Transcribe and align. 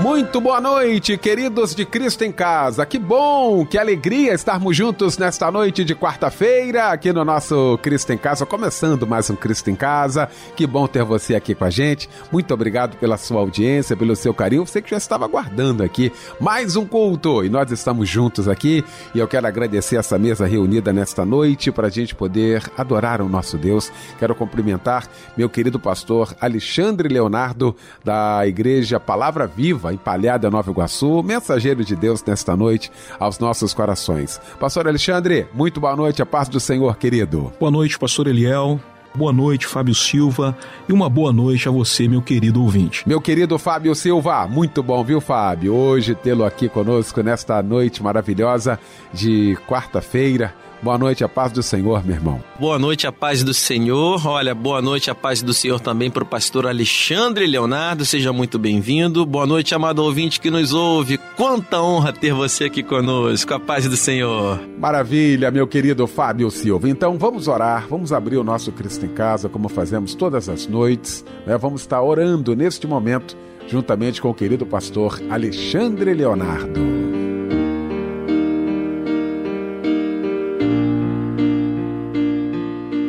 Muito 0.00 0.40
boa 0.40 0.60
noite, 0.60 1.18
queridos 1.18 1.74
de 1.74 1.84
Cristo 1.84 2.22
em 2.22 2.30
Casa. 2.30 2.86
Que 2.86 3.00
bom, 3.00 3.66
que 3.66 3.76
alegria 3.76 4.32
estarmos 4.32 4.76
juntos 4.76 5.18
nesta 5.18 5.50
noite 5.50 5.84
de 5.84 5.92
quarta-feira 5.92 6.92
aqui 6.92 7.12
no 7.12 7.24
nosso 7.24 7.76
Cristo 7.82 8.12
em 8.12 8.16
Casa, 8.16 8.46
começando 8.46 9.08
mais 9.08 9.28
um 9.28 9.34
Cristo 9.34 9.70
em 9.70 9.74
Casa. 9.74 10.28
Que 10.54 10.68
bom 10.68 10.86
ter 10.86 11.02
você 11.02 11.34
aqui 11.34 11.52
com 11.52 11.64
a 11.64 11.70
gente. 11.70 12.08
Muito 12.30 12.54
obrigado 12.54 12.96
pela 12.96 13.16
sua 13.16 13.40
audiência, 13.40 13.96
pelo 13.96 14.14
seu 14.14 14.32
carinho. 14.32 14.64
Você 14.64 14.80
que 14.80 14.90
já 14.90 14.98
estava 14.98 15.24
aguardando 15.24 15.82
aqui 15.82 16.12
mais 16.40 16.76
um 16.76 16.86
culto 16.86 17.44
e 17.44 17.48
nós 17.48 17.72
estamos 17.72 18.08
juntos 18.08 18.46
aqui 18.46 18.84
e 19.12 19.18
eu 19.18 19.26
quero 19.26 19.48
agradecer 19.48 19.96
essa 19.96 20.16
mesa 20.16 20.46
reunida 20.46 20.92
nesta 20.92 21.24
noite 21.24 21.72
para 21.72 21.88
a 21.88 21.90
gente 21.90 22.14
poder 22.14 22.62
adorar 22.76 23.20
o 23.20 23.28
nosso 23.28 23.58
Deus. 23.58 23.90
Quero 24.16 24.32
cumprimentar 24.36 25.08
meu 25.36 25.50
querido 25.50 25.80
pastor 25.80 26.36
Alexandre 26.40 27.08
Leonardo 27.08 27.74
da 28.04 28.46
Igreja 28.46 29.00
Palavra 29.00 29.48
Viva 29.48 29.87
em 29.92 29.96
Palhada, 29.96 30.50
Nova 30.50 30.70
Iguaçu, 30.70 31.22
mensageiro 31.22 31.84
de 31.84 31.96
Deus 31.96 32.22
nesta 32.24 32.56
noite 32.56 32.90
aos 33.18 33.38
nossos 33.38 33.72
corações. 33.74 34.40
Pastor 34.58 34.86
Alexandre, 34.86 35.46
muito 35.52 35.80
boa 35.80 35.96
noite, 35.96 36.22
a 36.22 36.26
paz 36.26 36.48
do 36.48 36.60
Senhor, 36.60 36.96
querido. 36.96 37.52
Boa 37.58 37.70
noite, 37.70 37.98
pastor 37.98 38.26
Eliel. 38.26 38.80
Boa 39.14 39.32
noite, 39.32 39.66
Fábio 39.66 39.94
Silva, 39.94 40.56
e 40.88 40.92
uma 40.92 41.08
boa 41.08 41.32
noite 41.32 41.68
a 41.68 41.72
você, 41.72 42.06
meu 42.06 42.22
querido 42.22 42.62
ouvinte. 42.62 43.08
Meu 43.08 43.20
querido 43.20 43.58
Fábio 43.58 43.94
Silva, 43.94 44.46
muito 44.46 44.82
bom, 44.82 45.02
viu, 45.02 45.20
Fábio? 45.20 45.74
Hoje 45.74 46.14
tê-lo 46.14 46.44
aqui 46.44 46.68
conosco 46.68 47.20
nesta 47.22 47.60
noite 47.62 48.02
maravilhosa 48.02 48.78
de 49.12 49.56
quarta-feira 49.66 50.54
Boa 50.80 50.96
noite, 50.96 51.24
a 51.24 51.28
paz 51.28 51.50
do 51.50 51.60
Senhor, 51.60 52.06
meu 52.06 52.14
irmão. 52.14 52.40
Boa 52.58 52.78
noite, 52.78 53.04
a 53.04 53.10
paz 53.10 53.42
do 53.42 53.52
Senhor. 53.52 54.24
Olha, 54.24 54.54
boa 54.54 54.80
noite, 54.80 55.10
a 55.10 55.14
paz 55.14 55.42
do 55.42 55.52
Senhor 55.52 55.80
também 55.80 56.08
para 56.08 56.22
o 56.22 56.26
pastor 56.26 56.68
Alexandre 56.68 57.48
Leonardo. 57.48 58.04
Seja 58.04 58.32
muito 58.32 58.60
bem-vindo. 58.60 59.26
Boa 59.26 59.44
noite, 59.44 59.74
amado 59.74 59.98
ouvinte 60.04 60.40
que 60.40 60.52
nos 60.52 60.72
ouve. 60.72 61.18
Quanta 61.36 61.82
honra 61.82 62.12
ter 62.12 62.32
você 62.32 62.64
aqui 62.64 62.84
conosco. 62.84 63.52
A 63.52 63.58
paz 63.58 63.88
do 63.88 63.96
Senhor. 63.96 64.60
Maravilha, 64.78 65.50
meu 65.50 65.66
querido 65.66 66.06
Fábio 66.06 66.48
Silva. 66.48 66.88
Então 66.88 67.18
vamos 67.18 67.48
orar, 67.48 67.88
vamos 67.88 68.12
abrir 68.12 68.36
o 68.36 68.44
nosso 68.44 68.70
Cristo 68.70 69.04
em 69.04 69.10
Casa, 69.10 69.48
como 69.48 69.68
fazemos 69.68 70.14
todas 70.14 70.48
as 70.48 70.68
noites. 70.68 71.24
Né? 71.44 71.58
Vamos 71.58 71.80
estar 71.80 72.00
orando 72.00 72.54
neste 72.54 72.86
momento, 72.86 73.36
juntamente 73.66 74.22
com 74.22 74.30
o 74.30 74.34
querido 74.34 74.64
pastor 74.64 75.20
Alexandre 75.28 76.14
Leonardo. 76.14 77.27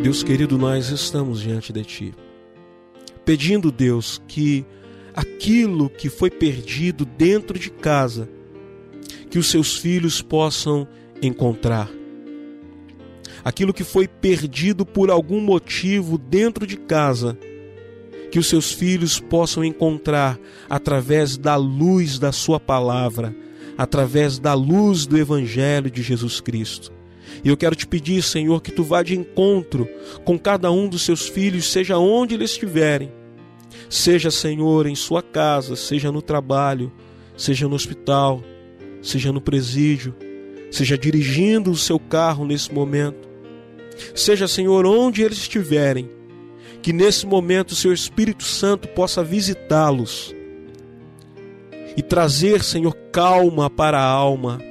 Deus 0.10 0.24
querido, 0.24 0.58
nós 0.58 0.90
estamos 0.90 1.40
diante 1.40 1.72
de 1.72 1.84
Ti, 1.84 2.16
pedindo, 3.24 3.72
Deus, 3.72 4.20
que 4.28 4.66
aquilo 5.14 5.88
que 5.88 6.10
foi 6.10 6.32
perdido 6.32 7.06
dentro 7.06 7.60
de 7.60 7.70
casa, 7.70 8.28
que 9.30 9.38
os 9.38 9.52
seus 9.52 9.78
filhos 9.78 10.20
possam 10.20 10.88
encontrar. 11.22 11.88
Aquilo 13.46 13.72
que 13.72 13.84
foi 13.84 14.08
perdido 14.08 14.84
por 14.84 15.12
algum 15.12 15.40
motivo 15.40 16.18
dentro 16.18 16.66
de 16.66 16.76
casa, 16.76 17.38
que 18.32 18.40
os 18.40 18.48
seus 18.48 18.72
filhos 18.72 19.20
possam 19.20 19.64
encontrar 19.64 20.40
através 20.68 21.38
da 21.38 21.56
luz 21.56 22.18
da 22.18 22.32
Sua 22.32 22.60
palavra, 22.60 23.36
através 23.78 24.40
da 24.40 24.56
luz 24.56 25.06
do 25.06 25.20
Evangelho 25.20 25.92
de 25.92 26.02
Jesus 26.02 26.42
Cristo. 26.42 26.99
E 27.44 27.50
eu 27.50 27.58
quero 27.58 27.76
te 27.76 27.88
pedir, 27.88 28.22
Senhor, 28.22 28.62
que 28.62 28.72
tu 28.72 28.84
vá 28.84 29.04
de 29.04 29.18
encontro 29.18 29.88
com 30.24 30.38
cada 30.38 30.72
um 30.72 30.88
dos 30.88 31.04
seus 31.04 31.28
filhos, 31.28 31.72
seja 31.72 31.98
onde 31.98 32.36
eles 32.36 32.52
estiverem. 32.52 33.12
Seja, 33.90 34.30
Senhor, 34.30 34.88
em 34.88 34.96
sua 34.96 35.22
casa, 35.22 35.76
seja 35.76 36.12
no 36.12 36.22
trabalho, 36.22 36.92
seja 37.36 37.68
no 37.68 37.76
hospital, 37.76 38.44
seja 39.02 39.32
no 39.32 39.42
presídio, 39.42 40.16
seja 40.72 40.98
dirigindo 40.98 41.72
o 41.72 41.78
seu 41.78 42.00
carro 42.00 42.46
nesse 42.46 42.74
momento. 42.74 43.28
Seja, 44.14 44.48
Senhor, 44.48 44.86
onde 44.86 45.24
eles 45.24 45.40
estiverem, 45.40 46.10
que 46.82 46.94
nesse 46.94 47.26
momento 47.26 47.72
o 47.72 47.76
seu 47.76 47.94
Espírito 47.94 48.44
Santo 48.44 48.88
possa 48.90 49.24
visitá-los 49.24 50.34
e 51.98 52.02
trazer, 52.02 52.64
Senhor, 52.64 52.96
calma 53.12 53.70
para 53.70 54.00
a 54.00 54.06
alma 54.06 54.62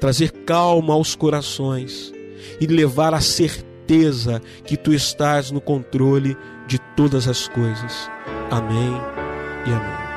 trazer 0.00 0.32
calma 0.46 0.94
aos 0.94 1.14
corações 1.14 2.12
e 2.58 2.66
levar 2.66 3.12
a 3.12 3.20
certeza 3.20 4.40
que 4.64 4.76
tu 4.76 4.92
estás 4.92 5.50
no 5.50 5.60
controle 5.60 6.36
de 6.66 6.78
todas 6.96 7.28
as 7.28 7.46
coisas. 7.48 8.10
Amém 8.50 8.92
e 9.66 9.72
amém. 9.72 10.10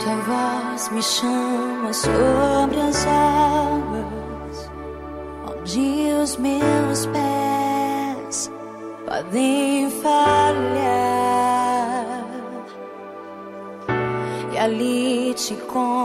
Tua 0.00 0.16
voz 0.16 0.90
me 0.90 1.02
chama 1.02 1.92
sobre 1.92 2.80
as 2.80 3.06
águas, 3.06 4.70
onde 5.48 6.12
os 6.22 6.36
meus 6.36 6.73
podem 9.14 9.90
falhar. 10.02 10.54
E 14.52 14.58
ali 14.58 15.34
te 15.34 15.54
encontro 15.54 16.03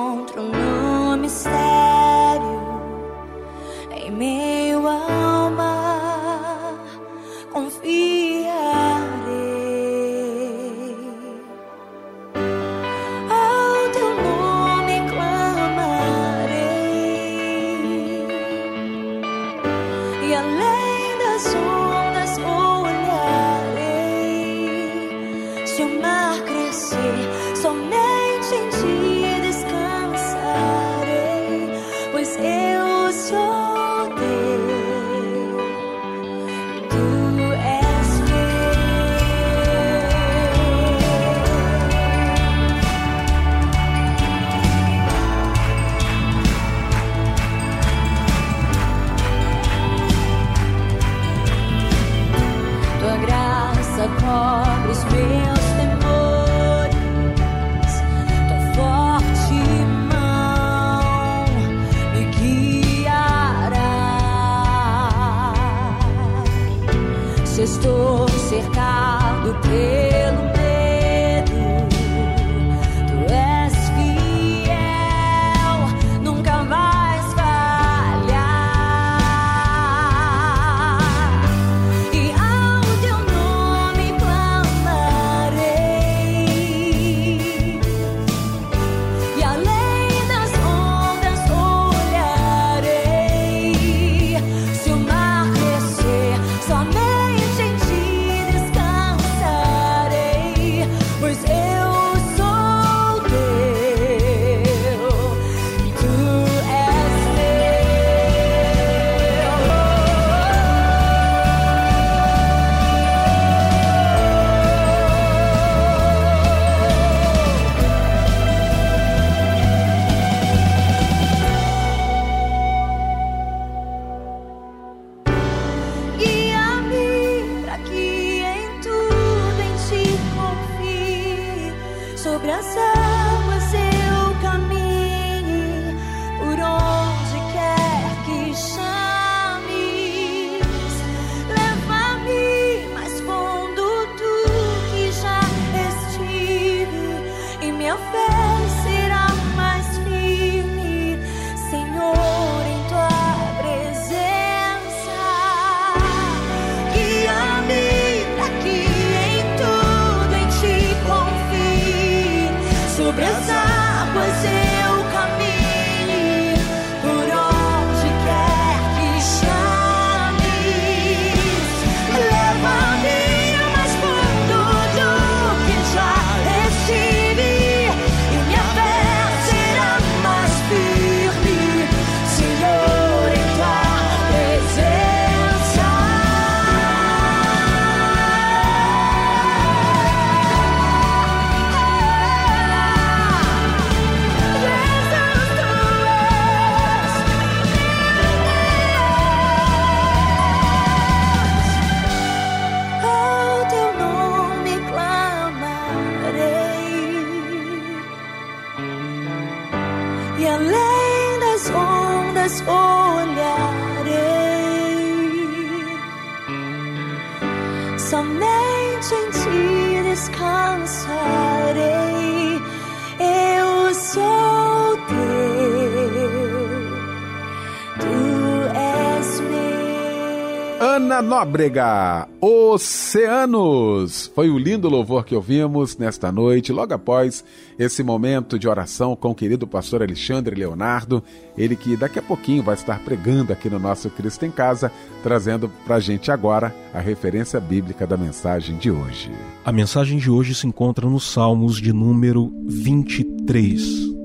Nóbrega, 231.39 232.27
Oceanos. 232.41 234.29
Foi 234.35 234.49
o 234.49 234.57
lindo 234.57 234.89
louvor 234.89 235.23
que 235.23 235.33
ouvimos 235.33 235.97
nesta 235.97 236.33
noite, 236.33 236.73
logo 236.73 236.93
após 236.93 237.45
esse 237.77 238.03
momento 238.03 238.59
de 238.59 238.67
oração 238.67 239.15
com 239.15 239.29
o 239.29 239.35
querido 239.35 239.65
pastor 239.65 240.03
Alexandre 240.03 240.53
Leonardo, 240.53 241.23
ele 241.57 241.77
que 241.77 241.95
daqui 241.95 242.19
a 242.19 242.21
pouquinho 242.21 242.61
vai 242.61 242.75
estar 242.75 242.99
pregando 243.05 243.53
aqui 243.53 243.69
no 243.69 243.79
nosso 243.79 244.09
Cristo 244.09 244.45
em 244.45 244.51
Casa, 244.51 244.91
trazendo 245.23 245.71
pra 245.85 246.01
gente 246.01 246.29
agora 246.29 246.75
a 246.93 246.99
referência 246.99 247.57
bíblica 247.57 248.05
da 248.05 248.17
mensagem 248.17 248.75
de 248.75 248.91
hoje. 248.91 249.31
A 249.63 249.71
mensagem 249.71 250.17
de 250.17 250.29
hoje 250.29 250.53
se 250.53 250.67
encontra 250.67 251.07
nos 251.07 251.31
Salmos 251.31 251.77
de 251.77 251.93
número 251.93 252.51
23. 252.67 254.18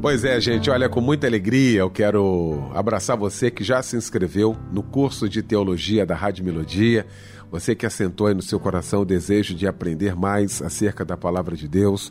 Pois 0.00 0.24
é, 0.24 0.40
gente, 0.40 0.70
olha, 0.70 0.88
com 0.88 1.02
muita 1.02 1.26
alegria 1.26 1.80
eu 1.80 1.90
quero 1.90 2.70
abraçar 2.74 3.18
você 3.18 3.50
que 3.50 3.62
já 3.62 3.82
se 3.82 3.98
inscreveu 3.98 4.56
no 4.72 4.82
curso 4.82 5.28
de 5.28 5.42
teologia 5.42 6.06
da 6.06 6.14
Rádio 6.14 6.42
Melodia, 6.42 7.06
você 7.50 7.74
que 7.74 7.84
assentou 7.84 8.26
aí 8.26 8.32
no 8.32 8.40
seu 8.40 8.58
coração 8.58 9.02
o 9.02 9.04
desejo 9.04 9.54
de 9.54 9.66
aprender 9.66 10.16
mais 10.16 10.62
acerca 10.62 11.04
da 11.04 11.18
palavra 11.18 11.54
de 11.54 11.68
Deus, 11.68 12.10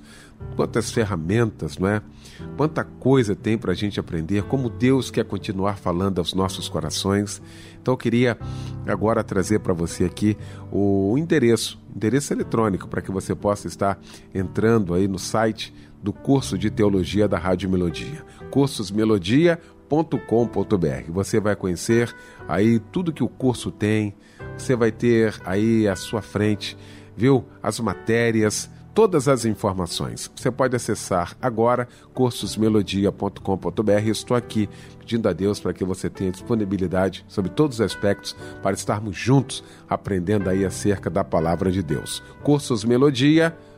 quantas 0.56 0.91
ferramentas, 0.91 1.80
não 1.80 1.88
é? 1.88 2.00
Quanta 2.56 2.83
coisa 2.83 3.36
tem 3.36 3.57
para 3.57 3.71
a 3.71 3.75
gente 3.75 4.00
aprender, 4.00 4.44
como 4.44 4.69
Deus 4.69 5.09
quer 5.09 5.25
continuar 5.25 5.80
falando 5.80 6.19
aos 6.19 6.31
nossos 6.31 6.69
corações. 6.69 7.41
Então 7.81 7.95
eu 7.95 7.97
queria 7.97 8.38
agora 8.86 9.24
trazer 9.24 9.62
para 9.62 9.74
você 9.74 10.06
aqui 10.06 10.38
o 10.71 11.18
endereço, 11.18 11.81
endereço 11.95 12.33
eletrônico, 12.33 12.88
para 12.88 13.01
que 13.01 13.09
você 13.09 13.33
possa 13.33 13.68
estar 13.68 14.00
entrando 14.31 14.94
aí 14.94 15.07
no 15.07 15.18
site 15.18 15.74
do 16.01 16.13
curso 16.13 16.57
de 16.57 16.69
teologia 16.69 17.28
da 17.28 17.38
Rádio 17.38 17.69
Melodia, 17.69 18.24
cursosmelodia.com.br. 18.50 21.12
Você 21.12 21.40
vai 21.40 21.56
conhecer 21.56 22.13
aí 22.48 22.80
tudo 22.80 23.13
que 23.13 23.24
o 23.24 23.30
curso 23.30 23.72
tem, 23.72 24.16
você 24.57 24.75
vai 24.75 24.92
ter 24.92 25.40
aí 25.46 25.88
à 25.88 25.96
sua 25.96 26.22
frente, 26.22 26.78
viu, 27.16 27.46
as 27.62 27.80
matérias, 27.80 28.69
todas 28.94 29.28
as 29.28 29.46
informações. 29.46 30.31
Você 30.36 30.51
pode 30.51 30.75
acessar 30.75 31.36
agora 31.42 31.88
cursosmelodia.com.br. 32.13 34.07
Estou 34.07 34.36
aqui 34.36 34.69
pedindo 34.98 35.30
a 35.30 35.34
Deus 35.34 35.60
para 35.60 35.74
que 35.74 35.84
você 35.84 36.10
tenha 36.10 36.31
disponibilidade 36.31 37.25
sobre 37.28 37.51
todos 37.51 37.80
os 37.80 37.81
aspectos 37.81 38.36
para 38.62 38.75
estarmos 38.75 39.16
juntos 39.16 39.63
aprendendo 39.88 40.50
aí 40.50 40.65
acerca 40.65 41.10
da 41.10 41.24
palavra 41.24 41.72
de 41.72 41.82
Deus. 41.82 42.22
cursosmelodia.com.br. 42.44 43.68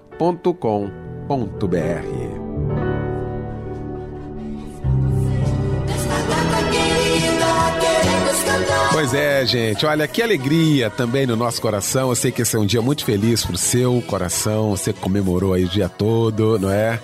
Pois 8.91 9.13
é, 9.13 9.45
gente. 9.45 9.85
Olha, 9.85 10.07
que 10.07 10.21
alegria 10.21 10.89
também 10.89 11.25
no 11.25 11.35
nosso 11.35 11.61
coração. 11.61 12.09
Eu 12.09 12.15
sei 12.15 12.31
que 12.31 12.41
esse 12.41 12.55
é 12.55 12.59
um 12.59 12.65
dia 12.65 12.81
muito 12.81 13.05
feliz 13.05 13.45
pro 13.45 13.57
seu 13.57 14.01
coração. 14.05 14.71
Você 14.71 14.91
comemorou 14.91 15.53
aí 15.53 15.63
o 15.63 15.69
dia 15.69 15.87
todo, 15.87 16.59
não 16.59 16.69
é? 16.69 16.99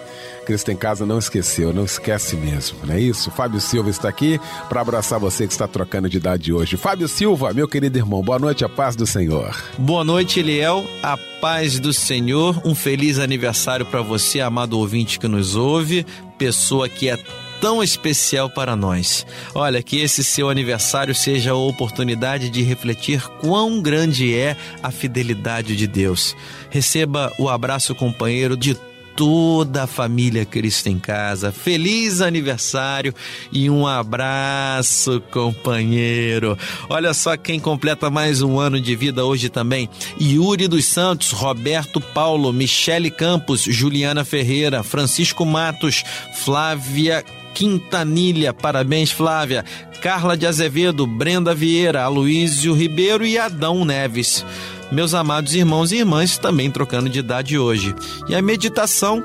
Cristo 0.48 0.72
em 0.72 0.78
Casa 0.78 1.06
não 1.06 1.20
esqueceu, 1.20 1.74
não 1.74 1.84
esquece 1.84 2.38
mesmo, 2.38 2.78
não 2.86 2.94
é 2.94 3.02
isso? 3.02 3.30
Fábio 3.30 3.60
Silva 3.60 3.90
está 3.90 4.08
aqui 4.08 4.40
para 4.70 4.80
abraçar 4.80 5.20
você 5.20 5.46
que 5.46 5.52
está 5.52 5.68
trocando 5.68 6.08
de 6.08 6.16
idade 6.16 6.54
hoje. 6.54 6.78
Fábio 6.78 7.06
Silva, 7.10 7.54
meu 7.54 7.68
querido 7.68 7.98
irmão, 7.98 8.22
boa 8.24 8.40
noite, 8.40 8.64
a 8.64 8.70
paz 8.70 8.96
do 8.96 9.06
Senhor. 9.06 9.54
Boa 9.78 10.06
noite, 10.06 10.40
Eliel. 10.40 10.86
A 11.04 11.18
paz 11.42 11.82
do 11.82 11.92
Senhor. 11.92 12.62
Um 12.64 12.74
feliz 12.74 13.20
aniversário 13.20 13.86
para 13.86 14.02
você, 14.02 14.40
amado 14.40 14.80
ouvinte 14.80 15.20
que 15.20 15.28
nos 15.28 15.54
ouve, 15.54 16.06
pessoa 16.38 16.88
que 16.88 17.10
é 17.10 17.20
tão 17.60 17.84
especial 17.84 18.50
para 18.50 18.74
nós. 18.74 19.28
Olha, 19.54 19.84
que 19.84 20.00
esse 20.00 20.24
seu 20.24 20.50
aniversário 20.50 21.14
seja 21.14 21.52
a 21.52 21.56
oportunidade 21.56 22.50
de 22.50 22.62
refletir 22.64 23.22
quão 23.42 23.82
grande 23.82 24.34
é 24.34 24.56
a 24.82 24.92
fidelidade 24.92 25.76
de 25.76 25.88
Deus. 25.88 26.38
Receba 26.70 27.34
o 27.38 27.50
abraço 27.50 27.94
companheiro 27.94 28.56
de 28.56 28.78
toda 29.18 29.84
a 29.84 29.88
família 29.88 30.46
Cristo 30.46 30.88
em 30.88 31.00
Casa. 31.00 31.52
Feliz 31.52 32.22
aniversário 32.22 33.14
e 33.52 33.68
um 33.68 33.88
abraço, 33.88 35.20
companheiro. 35.32 36.56
Olha 36.88 37.14
só 37.16 37.36
quem 37.36 37.60
completa 37.60 38.12
mais 38.12 38.44
um 38.44 38.60
ano 38.60 38.80
de 38.80 38.96
vida 38.96 39.26
hoje 39.26 39.50
também: 39.50 39.90
Yuri 40.22 40.68
dos 40.68 40.86
Santos, 40.86 41.32
Roberto 41.32 42.00
Paulo, 42.00 42.54
Michele 42.54 43.10
Campos, 43.10 43.64
Juliana 43.64 44.24
Ferreira, 44.24 44.84
Francisco 44.84 45.44
Matos, 45.44 46.04
Flávia 46.36 47.26
Quintanilha, 47.56 48.54
parabéns 48.54 49.10
Flávia, 49.10 49.66
Carla 50.00 50.38
de 50.38 50.46
Azevedo, 50.46 51.08
Brenda 51.08 51.56
Vieira, 51.56 52.04
Aloísio 52.04 52.76
Ribeiro 52.76 53.26
e 53.26 53.36
Adão 53.36 53.84
Neves. 53.84 54.46
Meus 54.92 55.14
amados 55.14 55.54
irmãos 55.54 55.92
e 55.92 55.98
irmãs 55.98 56.38
também 56.38 56.72
trocando 56.72 57.10
de 57.10 57.20
idade 57.20 57.58
hoje. 57.58 57.94
E 58.28 58.36
a 58.36 58.42
meditação 58.42 59.24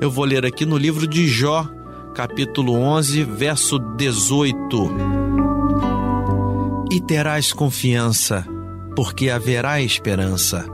eu 0.00 0.10
vou 0.10 0.24
ler 0.24 0.46
aqui 0.46 0.64
no 0.64 0.76
livro 0.76 1.06
de 1.06 1.26
Jó, 1.26 1.66
capítulo 2.14 2.74
11, 2.74 3.24
verso 3.24 3.78
18. 3.78 4.90
E 6.92 7.00
terás 7.00 7.52
confiança, 7.52 8.46
porque 8.94 9.28
haverá 9.28 9.80
esperança. 9.80 10.64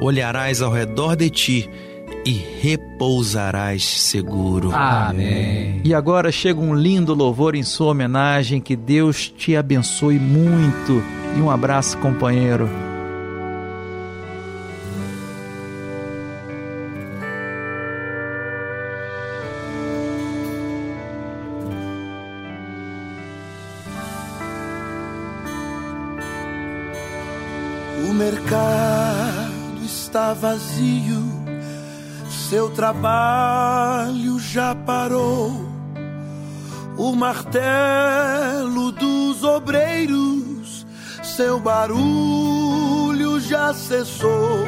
Olharás 0.00 0.60
ao 0.60 0.70
redor 0.70 1.16
de 1.16 1.30
ti 1.30 1.70
e 2.24 2.32
repousarás 2.60 3.84
seguro. 3.84 4.70
Amém. 4.74 5.80
E 5.82 5.94
agora 5.94 6.30
chega 6.30 6.60
um 6.60 6.74
lindo 6.74 7.14
louvor 7.14 7.54
em 7.54 7.62
sua 7.62 7.92
homenagem. 7.92 8.60
Que 8.60 8.76
Deus 8.76 9.32
te 9.34 9.56
abençoe 9.56 10.18
muito. 10.18 11.02
E 11.36 11.40
um 11.40 11.50
abraço, 11.50 11.96
companheiro. 11.98 12.68
Vazio 30.40 31.22
Seu 32.48 32.70
trabalho 32.70 34.38
já 34.38 34.74
parou, 34.74 35.66
o 36.96 37.12
martelo 37.16 38.92
dos 38.92 39.42
obreiros, 39.42 40.86
seu 41.22 41.58
barulho 41.58 43.40
já 43.40 43.74
cessou. 43.74 44.64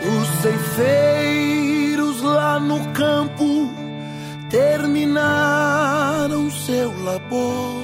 Os 0.00 0.28
ceifeiros 0.42 2.22
lá 2.22 2.60
no 2.60 2.78
campo 2.92 3.68
terminaram 4.50 6.48
seu 6.50 6.92
labor. 7.02 7.82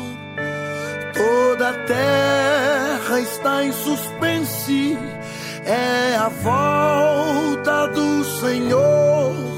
Toda 1.12 1.70
a 1.70 1.72
terra 1.84 3.20
está 3.20 3.64
em 3.64 3.72
suspense, 3.72 4.96
é 5.64 6.16
a 6.16 6.28
volta 6.28 7.86
do 7.88 8.24
Senhor. 8.40 9.53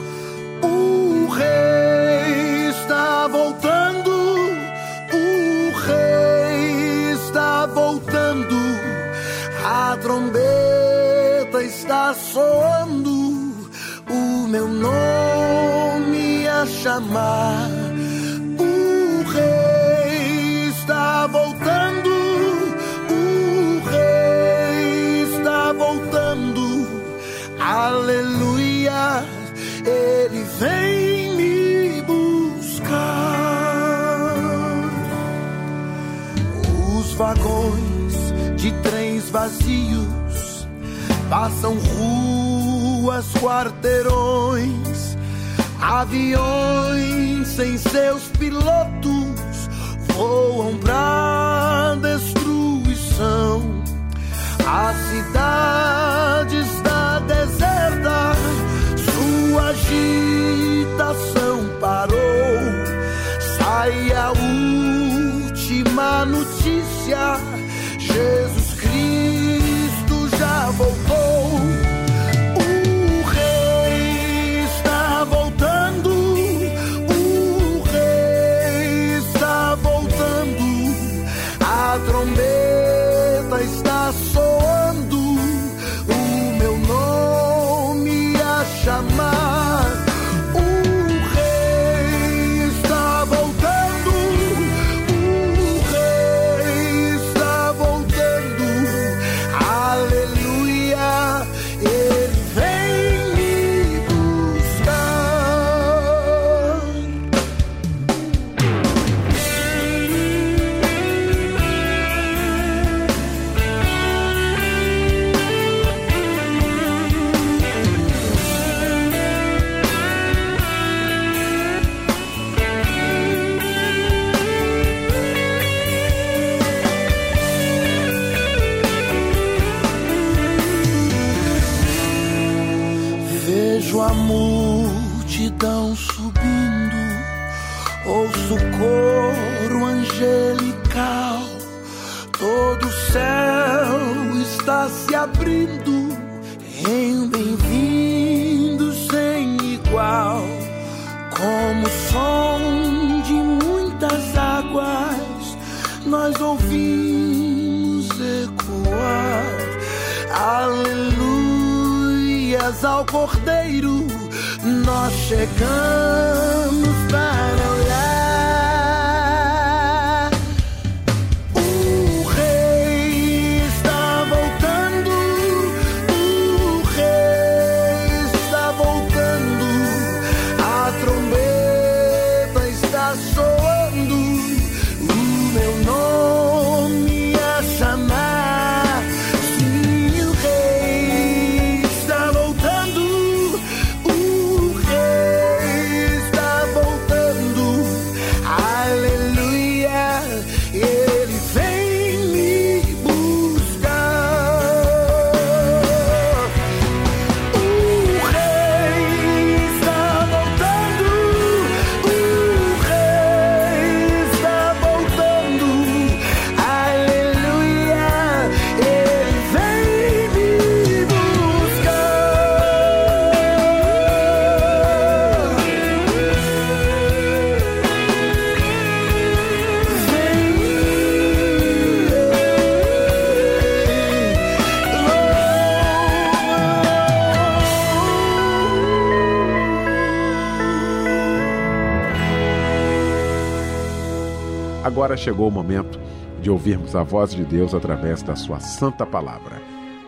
Agora 245.17 245.25
chegou 245.25 245.49
o 245.49 245.51
momento 245.51 245.99
de 246.43 246.51
ouvirmos 246.51 246.95
a 246.95 247.03
voz 247.03 247.35
de 247.35 247.43
Deus 247.43 247.73
através 247.73 248.23
da 248.23 248.37
sua 248.37 248.61
santa 248.61 249.07
palavra. 249.07 249.63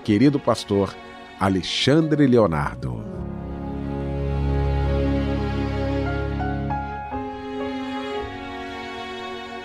Querido 0.04 0.38
pastor 0.38 0.94
Alexandre 1.40 2.26
Leonardo. 2.26 3.02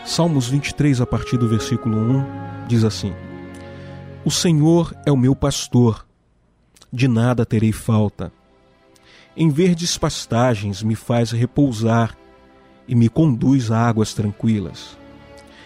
Salmos 0.05 0.47
23, 0.47 1.01
a 1.01 1.05
partir 1.05 1.38
do 1.38 1.50
versículo 1.50 1.97
1, 1.97 2.25
diz 2.67 2.85
assim: 2.85 3.13
O 4.23 4.31
Senhor 4.31 4.95
é 5.05 5.12
o 5.12 5.17
meu 5.17 5.35
pastor, 5.35 6.05
de 6.91 7.09
nada 7.09 7.45
terei 7.45 7.73
falta. 7.73 8.31
Em 9.35 9.50
verdes 9.50 9.97
pastagens 9.97 10.81
me 10.81 10.95
faz 10.95 11.31
repousar 11.31 12.15
e 12.88 12.95
me 12.95 13.09
conduz 13.09 13.71
a 13.71 13.79
águas 13.89 14.13
tranquilas. 14.13 15.02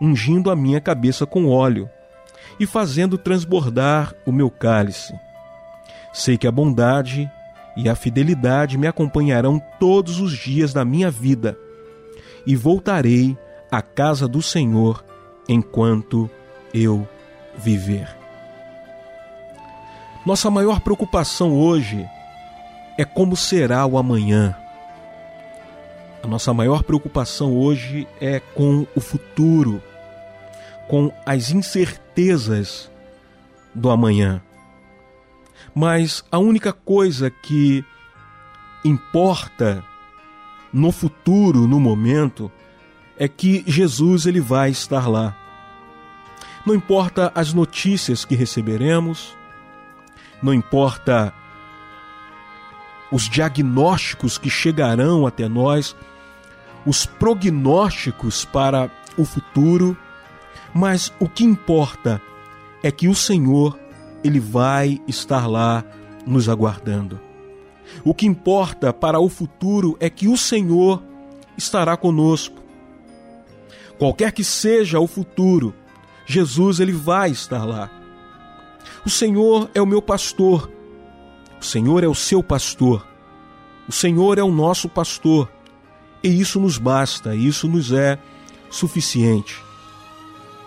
ungindo 0.00 0.50
a 0.50 0.56
minha 0.56 0.80
cabeça 0.80 1.26
com 1.26 1.48
óleo 1.48 1.88
e 2.58 2.66
fazendo 2.66 3.18
transbordar 3.18 4.14
o 4.24 4.32
meu 4.32 4.50
cálice. 4.50 5.14
Sei 6.12 6.38
que 6.38 6.46
a 6.46 6.52
bondade 6.52 7.30
e 7.76 7.88
a 7.88 7.94
fidelidade 7.94 8.78
me 8.78 8.86
acompanharão 8.86 9.60
todos 9.78 10.18
os 10.18 10.32
dias 10.32 10.72
da 10.72 10.84
minha 10.84 11.10
vida, 11.10 11.58
e 12.46 12.56
voltarei 12.56 13.36
à 13.70 13.82
casa 13.82 14.26
do 14.26 14.40
Senhor 14.40 15.04
enquanto 15.48 16.30
eu 16.72 17.06
viver. 17.56 18.08
Nossa 20.24 20.50
maior 20.50 20.80
preocupação 20.80 21.52
hoje 21.52 22.08
é 22.96 23.04
como 23.04 23.36
será 23.36 23.84
o 23.84 23.98
amanhã. 23.98 24.56
A 26.22 26.26
nossa 26.26 26.52
maior 26.52 26.82
preocupação 26.82 27.56
hoje 27.56 28.08
é 28.20 28.40
com 28.40 28.86
o 28.96 29.00
futuro, 29.00 29.82
com 30.88 31.12
as 31.24 31.50
incertezas 31.50 32.90
do 33.74 33.90
amanhã. 33.90 34.42
Mas 35.74 36.24
a 36.30 36.38
única 36.38 36.72
coisa 36.72 37.30
que 37.30 37.84
importa 38.84 39.84
no 40.72 40.92
futuro, 40.92 41.66
no 41.66 41.80
momento, 41.80 42.50
é 43.18 43.28
que 43.28 43.64
Jesus 43.66 44.26
ele 44.26 44.40
vai 44.40 44.70
estar 44.70 45.08
lá. 45.08 45.36
Não 46.64 46.74
importa 46.74 47.30
as 47.34 47.52
notícias 47.52 48.24
que 48.24 48.34
receberemos, 48.34 49.36
não 50.42 50.52
importa 50.52 51.32
os 53.10 53.28
diagnósticos 53.28 54.36
que 54.36 54.50
chegarão 54.50 55.26
até 55.26 55.48
nós, 55.48 55.96
os 56.84 57.06
prognósticos 57.06 58.44
para 58.44 58.90
o 59.16 59.24
futuro, 59.24 59.96
mas 60.76 61.10
o 61.18 61.26
que 61.26 61.42
importa 61.42 62.20
é 62.82 62.90
que 62.90 63.08
o 63.08 63.14
Senhor 63.14 63.78
ele 64.22 64.38
vai 64.38 65.00
estar 65.08 65.46
lá 65.46 65.82
nos 66.26 66.50
aguardando. 66.50 67.18
O 68.04 68.12
que 68.12 68.26
importa 68.26 68.92
para 68.92 69.18
o 69.18 69.28
futuro 69.30 69.96
é 69.98 70.10
que 70.10 70.28
o 70.28 70.36
Senhor 70.36 71.02
estará 71.56 71.96
conosco. 71.96 72.60
Qualquer 73.98 74.32
que 74.32 74.44
seja 74.44 75.00
o 75.00 75.06
futuro, 75.06 75.74
Jesus 76.26 76.78
ele 76.78 76.92
vai 76.92 77.30
estar 77.30 77.64
lá. 77.64 77.90
O 79.04 79.08
Senhor 79.08 79.70
é 79.74 79.80
o 79.80 79.86
meu 79.86 80.02
pastor. 80.02 80.70
O 81.58 81.64
Senhor 81.64 82.04
é 82.04 82.08
o 82.08 82.14
seu 82.14 82.42
pastor. 82.42 83.06
O 83.88 83.92
Senhor 83.92 84.36
é 84.36 84.42
o 84.42 84.52
nosso 84.52 84.90
pastor. 84.90 85.50
E 86.22 86.28
isso 86.28 86.60
nos 86.60 86.76
basta, 86.76 87.34
isso 87.34 87.66
nos 87.66 87.92
é 87.92 88.18
suficiente. 88.68 89.64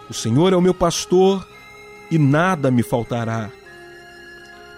O 0.10 0.14
Senhor 0.14 0.54
é 0.54 0.56
o 0.56 0.62
meu 0.62 0.74
pastor 0.74 1.48
e 2.10 2.18
nada 2.18 2.72
me 2.72 2.82
faltará. 2.82 3.52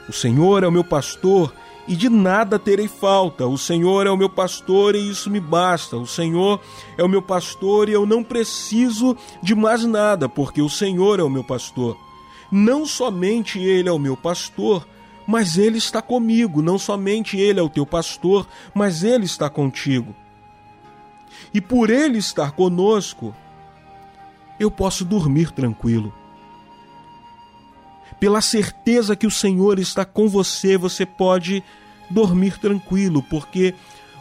O 0.10 0.12
Senhor 0.12 0.63
é 0.63 0.67
o 0.67 0.72
meu 0.72 0.84
pastor 0.84 1.54
e 1.88 1.96
de 1.96 2.10
nada 2.10 2.60
terei 2.60 2.88
falta. 2.88 3.48
O 3.48 3.58
Senhor 3.58 4.06
é 4.06 4.10
o 4.10 4.17
meu 4.17 4.30
pastor 4.30 4.96
e 4.96 5.10
isso 5.10 5.30
me 5.30 5.39
basta. 5.39 5.96
O 5.96 6.06
Senhor 6.06 6.60
é 6.98 7.04
o 7.04 7.08
meu 7.08 7.22
pastor 7.22 7.88
e 7.88 7.94
eu 7.94 8.06
não 8.06 8.24
preciso 8.24 9.15
de 9.41 9.56
mais 9.56 9.86
nada, 9.86 10.28
porque 10.28 10.62
o 10.62 10.70
Senhor 10.70 11.20
é 11.20 11.24
o 11.24 11.30
meu 11.30 11.44
pastor. 11.44 11.98
Não 12.52 12.86
somente 12.86 13.58
Ele 13.58 13.88
é 13.88 13.91
o 13.91 14.00
meu 14.00 14.17
pastor, 14.17 14.86
mas 15.26 15.58
Ele 15.58 15.78
está 15.78 16.02
comigo. 16.02 16.62
Não 16.62 16.78
somente 16.78 17.38
Ele 17.38 17.60
é 17.60 17.63
o 17.63 17.70
teu 17.70 17.86
pastor, 17.86 18.46
mas 18.74 19.04
Ele 19.04 19.26
está 19.26 19.50
contigo. 19.50 20.13
E 21.54 21.62
por 21.62 21.89
Ele 21.89 22.17
estar 22.17 22.52
conosco, 22.52 23.34
eu 24.62 24.69
posso 24.69 25.04
dormir 25.04 25.52
tranquilo. 25.52 26.13
Pela 28.19 28.41
certeza 28.41 29.15
que 29.15 29.26
o 29.26 29.32
Senhor 29.32 29.80
está 29.80 30.06
com 30.06 30.30
você, 30.30 30.78
você 30.78 31.04
pode 31.04 31.63
dormir 32.08 32.60
tranquilo, 32.60 33.24
porque 33.24 33.74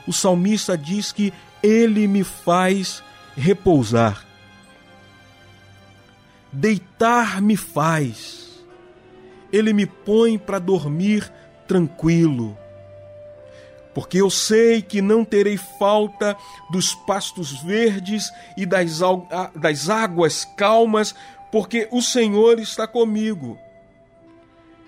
o 0.07 0.13
salmista 0.13 0.79
diz 0.79 1.13
que 1.13 1.31
Ele 1.63 2.07
me 2.07 2.25
faz 2.25 3.03
repousar. 3.37 4.25
Deitar 6.51 7.43
me 7.43 7.57
faz. 7.57 8.65
Ele 9.53 9.75
me 9.75 9.85
põe 9.85 10.39
para 10.39 10.59
dormir 10.59 11.31
tranquilo. 11.69 12.57
Porque 13.95 14.19
eu 14.19 14.31
sei 14.31 14.83
que 14.83 15.03
não 15.03 15.25
terei 15.25 15.57
falta 15.57 16.37
dos 16.71 16.95
pastos 16.95 17.61
verdes 17.63 18.31
e 18.57 18.65
das, 18.65 19.01
das 19.55 19.89
águas 19.89 20.45
calmas, 20.57 21.15
porque 21.51 21.89
o 21.91 22.01
Senhor 22.01 22.59
está 22.61 22.87
comigo. 22.87 23.59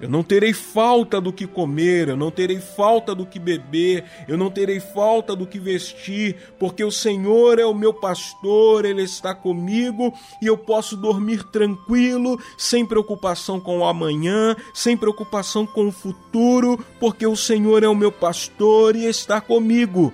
Eu 0.02 0.08
não 0.08 0.24
terei 0.24 0.52
falta 0.52 1.20
do 1.20 1.32
que 1.32 1.46
comer, 1.46 2.08
eu 2.08 2.16
não 2.16 2.28
terei 2.28 2.58
falta 2.58 3.14
do 3.14 3.24
que 3.24 3.38
beber, 3.38 4.02
eu 4.26 4.36
não 4.36 4.50
terei 4.50 4.80
falta 4.80 5.36
do 5.36 5.46
que 5.46 5.60
vestir, 5.60 6.34
porque 6.58 6.82
o 6.82 6.90
Senhor 6.90 7.60
é 7.60 7.64
o 7.64 7.72
meu 7.72 7.94
pastor, 7.94 8.84
Ele 8.84 9.02
está 9.02 9.32
comigo 9.32 10.12
e 10.42 10.48
eu 10.48 10.58
posso 10.58 10.96
dormir 10.96 11.44
tranquilo, 11.44 12.36
sem 12.58 12.84
preocupação 12.84 13.60
com 13.60 13.78
o 13.78 13.84
amanhã, 13.84 14.56
sem 14.74 14.96
preocupação 14.96 15.64
com 15.64 15.86
o 15.86 15.92
futuro, 15.92 16.84
porque 16.98 17.24
o 17.24 17.36
Senhor 17.36 17.84
é 17.84 17.88
o 17.88 17.94
meu 17.94 18.10
pastor 18.10 18.96
e 18.96 19.04
está 19.04 19.40
comigo. 19.40 20.12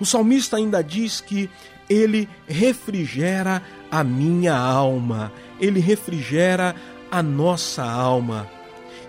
O 0.00 0.04
salmista 0.04 0.56
ainda 0.56 0.82
diz 0.82 1.20
que 1.20 1.48
ele 1.88 2.28
refrigera 2.48 3.62
a 3.88 4.02
minha 4.02 4.56
alma, 4.56 5.32
ele 5.60 5.78
refrigera 5.78 6.70
a 6.70 6.93
nossa 7.22 7.84
alma. 7.84 8.46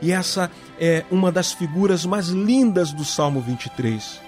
E 0.02 0.12
essa 0.12 0.52
é 0.80 1.06
uma 1.10 1.32
das 1.32 1.54
figuras 1.54 2.06
mais 2.06 2.28
lindas 2.28 2.91
do 2.91 3.06
Salmo 3.06 3.41
23, 3.41 4.22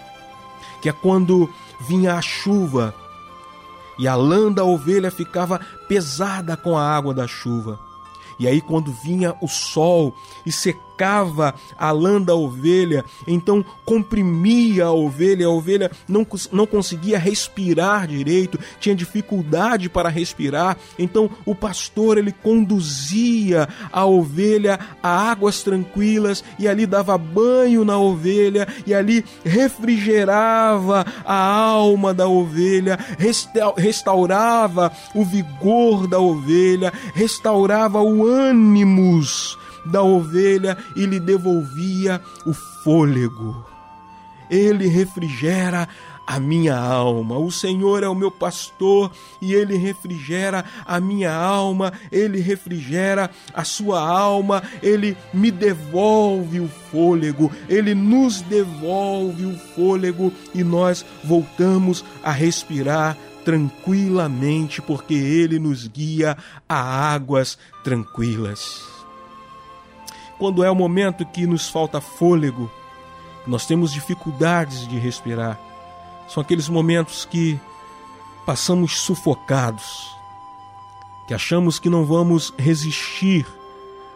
que 0.81 0.89
é 0.89 0.93
quando 0.93 1.49
vinha 1.87 2.15
a 2.15 2.21
chuva 2.21 2.93
e 3.99 4.07
a 4.07 4.15
lã 4.15 4.51
da 4.51 4.63
ovelha 4.63 5.11
ficava 5.11 5.59
pesada 5.87 6.55
com 6.55 6.77
a 6.77 6.83
água 6.83 7.13
da 7.13 7.27
chuva. 7.27 7.79
E 8.39 8.47
aí, 8.47 8.61
quando 8.61 8.91
vinha 8.91 9.35
o 9.41 9.47
sol 9.47 10.15
e 10.45 10.51
secava 10.51 10.86
a 11.77 11.91
lã 11.91 12.21
da 12.21 12.33
ovelha, 12.33 13.03
então 13.27 13.63
comprimia 13.85 14.85
a 14.85 14.91
ovelha, 14.91 15.47
a 15.47 15.49
ovelha 15.49 15.91
não, 16.07 16.25
não 16.51 16.65
conseguia 16.65 17.19
respirar 17.19 18.07
direito, 18.07 18.59
tinha 18.79 18.95
dificuldade 18.95 19.89
para 19.89 20.09
respirar. 20.09 20.77
Então, 20.97 21.29
o 21.45 21.53
pastor 21.53 22.17
ele 22.17 22.31
conduzia 22.31 23.67
a 23.91 24.05
ovelha 24.05 24.79
a 25.01 25.31
águas 25.31 25.63
tranquilas 25.63 26.43
e 26.57 26.67
ali 26.67 26.85
dava 26.85 27.17
banho 27.17 27.85
na 27.85 27.97
ovelha 27.97 28.67
e 28.85 28.93
ali 28.93 29.23
refrigerava 29.43 31.05
a 31.25 31.35
alma 31.35 32.13
da 32.13 32.27
ovelha, 32.27 32.97
restaurava 33.77 34.91
o 35.13 35.23
vigor 35.23 36.07
da 36.07 36.19
ovelha, 36.19 36.91
restaurava 37.13 38.01
o 38.01 38.25
ânimos 38.25 39.57
da 39.85 40.01
ovelha 40.01 40.77
e 40.95 41.05
lhe 41.05 41.19
devolvia 41.19 42.21
o 42.45 42.53
fôlego. 42.53 43.65
Ele 44.49 44.87
refrigera 44.87 45.87
a 46.27 46.41
minha 46.41 46.77
alma. 46.77 47.37
O 47.37 47.49
Senhor 47.49 48.03
é 48.03 48.09
o 48.09 48.13
meu 48.13 48.29
pastor 48.29 49.09
e 49.41 49.53
ele 49.53 49.77
refrigera 49.77 50.65
a 50.85 50.99
minha 50.99 51.33
alma, 51.33 51.93
ele 52.11 52.41
refrigera 52.41 53.31
a 53.53 53.63
sua 53.63 54.01
alma, 54.01 54.61
ele 54.83 55.15
me 55.33 55.49
devolve 55.49 56.59
o 56.59 56.67
fôlego, 56.91 57.49
ele 57.69 57.95
nos 57.95 58.41
devolve 58.41 59.45
o 59.45 59.57
fôlego 59.73 60.33
e 60.53 60.65
nós 60.65 61.05
voltamos 61.23 62.03
a 62.21 62.31
respirar 62.31 63.17
tranquilamente, 63.45 64.81
porque 64.81 65.13
ele 65.13 65.57
nos 65.57 65.87
guia 65.87 66.37
a 66.67 67.13
águas 67.13 67.57
tranquilas. 67.81 68.96
Quando 70.37 70.63
é 70.63 70.69
o 70.69 70.75
momento 70.75 71.25
que 71.25 71.47
nos 71.47 71.69
falta 71.69 71.99
fôlego, 71.99 72.69
nós 73.45 73.65
temos 73.65 73.91
dificuldades 73.91 74.87
de 74.87 74.99
respirar. 74.99 75.59
São 76.27 76.41
aqueles 76.41 76.69
momentos 76.69 77.25
que 77.25 77.59
passamos 78.45 78.99
sufocados, 78.99 80.15
que 81.27 81.33
achamos 81.33 81.79
que 81.79 81.89
não 81.89 82.05
vamos 82.05 82.53
resistir 82.57 83.45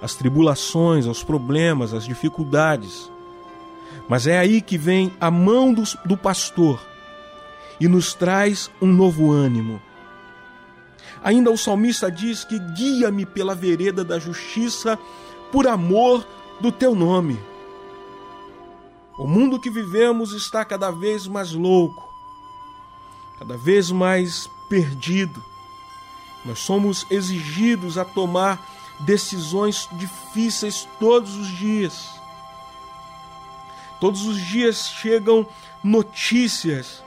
às 0.01 0.15
tribulações, 0.15 1.07
aos 1.07 1.23
problemas, 1.23 1.93
às 1.93 2.05
dificuldades. 2.05 3.11
Mas 4.07 4.27
é 4.27 4.37
aí 4.37 4.61
que 4.61 4.77
vem 4.77 5.13
a 5.19 5.31
mão 5.31 5.73
do, 5.73 5.83
do 6.05 6.17
pastor 6.17 6.79
e 7.79 7.87
nos 7.87 8.13
traz 8.13 8.69
um 8.81 8.87
novo 8.87 9.31
ânimo. 9.31 9.81
Ainda 11.23 11.51
o 11.51 11.57
salmista 11.57 12.11
diz 12.11 12.43
que 12.43 12.57
guia-me 12.57 13.25
pela 13.25 13.55
vereda 13.55 14.03
da 14.03 14.17
justiça 14.17 14.97
por 15.51 15.67
amor 15.67 16.25
do 16.59 16.71
teu 16.71 16.95
nome. 16.95 17.39
O 19.17 19.27
mundo 19.27 19.59
que 19.59 19.69
vivemos 19.69 20.33
está 20.33 20.63
cada 20.65 20.89
vez 20.89 21.27
mais 21.27 21.51
louco, 21.51 22.09
cada 23.37 23.57
vez 23.57 23.91
mais 23.91 24.49
perdido. 24.69 25.43
Nós 26.45 26.59
somos 26.59 27.05
exigidos 27.11 27.97
a 27.97 28.05
tomar 28.05 28.59
decisões 29.01 29.87
difíceis 29.93 30.87
todos 30.99 31.35
os 31.35 31.47
dias. 31.47 32.09
Todos 33.99 34.25
os 34.25 34.39
dias 34.41 34.89
chegam 34.89 35.47
notícias 35.83 37.03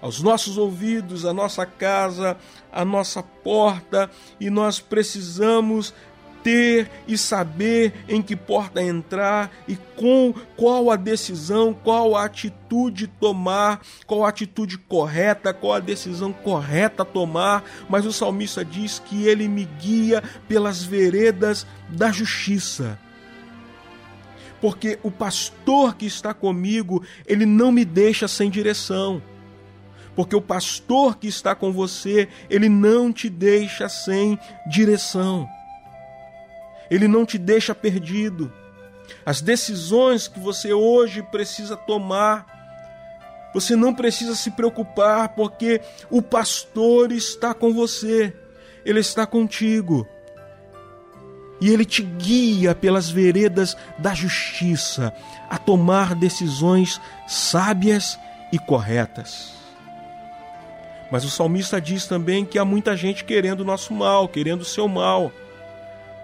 aos 0.00 0.20
nossos 0.20 0.56
ouvidos, 0.56 1.24
à 1.24 1.32
nossa 1.32 1.66
casa, 1.66 2.36
à 2.72 2.84
nossa 2.84 3.22
porta, 3.22 4.10
e 4.40 4.48
nós 4.48 4.80
precisamos 4.80 5.92
ter 6.42 6.90
e 7.06 7.16
saber 7.16 7.92
em 8.08 8.22
que 8.22 8.34
porta 8.34 8.82
entrar 8.82 9.50
e 9.68 9.76
com 9.96 10.34
qual 10.56 10.90
a 10.90 10.96
decisão, 10.96 11.74
qual 11.74 12.16
a 12.16 12.24
atitude 12.24 13.06
tomar, 13.06 13.80
qual 14.06 14.24
a 14.24 14.28
atitude 14.28 14.78
correta, 14.78 15.52
qual 15.52 15.74
a 15.74 15.80
decisão 15.80 16.32
correta 16.32 17.04
tomar. 17.04 17.64
Mas 17.88 18.06
o 18.06 18.12
salmista 18.12 18.64
diz 18.64 18.98
que 18.98 19.26
ele 19.26 19.48
me 19.48 19.64
guia 19.64 20.22
pelas 20.48 20.82
veredas 20.82 21.66
da 21.88 22.10
justiça. 22.10 22.98
Porque 24.60 24.98
o 25.02 25.10
pastor 25.10 25.94
que 25.94 26.04
está 26.04 26.34
comigo, 26.34 27.02
ele 27.26 27.46
não 27.46 27.72
me 27.72 27.84
deixa 27.84 28.28
sem 28.28 28.50
direção 28.50 29.22
porque 30.14 30.36
o 30.36 30.42
pastor 30.42 31.16
que 31.16 31.28
está 31.28 31.54
com 31.54 31.72
você, 31.72 32.28
ele 32.50 32.68
não 32.68 33.10
te 33.10 33.30
deixa 33.30 33.88
sem 33.88 34.38
direção. 34.68 35.48
Ele 36.90 37.06
não 37.06 37.24
te 37.24 37.38
deixa 37.38 37.74
perdido. 37.74 38.52
As 39.24 39.40
decisões 39.40 40.28
que 40.28 40.40
você 40.40 40.72
hoje 40.72 41.22
precisa 41.22 41.76
tomar, 41.76 42.46
você 43.52 43.74
não 43.74 43.94
precisa 43.94 44.34
se 44.34 44.50
preocupar, 44.50 45.30
porque 45.30 45.80
o 46.08 46.22
pastor 46.22 47.12
está 47.12 47.52
com 47.52 47.72
você, 47.72 48.34
ele 48.84 49.00
está 49.00 49.26
contigo. 49.26 50.06
E 51.60 51.68
ele 51.68 51.84
te 51.84 52.02
guia 52.02 52.74
pelas 52.74 53.10
veredas 53.10 53.76
da 53.98 54.14
justiça 54.14 55.12
a 55.48 55.58
tomar 55.58 56.14
decisões 56.14 57.00
sábias 57.28 58.18
e 58.50 58.58
corretas. 58.58 59.52
Mas 61.10 61.24
o 61.24 61.30
salmista 61.30 61.80
diz 61.80 62.06
também 62.06 62.44
que 62.44 62.58
há 62.58 62.64
muita 62.64 62.96
gente 62.96 63.24
querendo 63.24 63.60
o 63.60 63.64
nosso 63.64 63.92
mal, 63.92 64.28
querendo 64.28 64.62
o 64.62 64.64
seu 64.64 64.86
mal. 64.88 65.32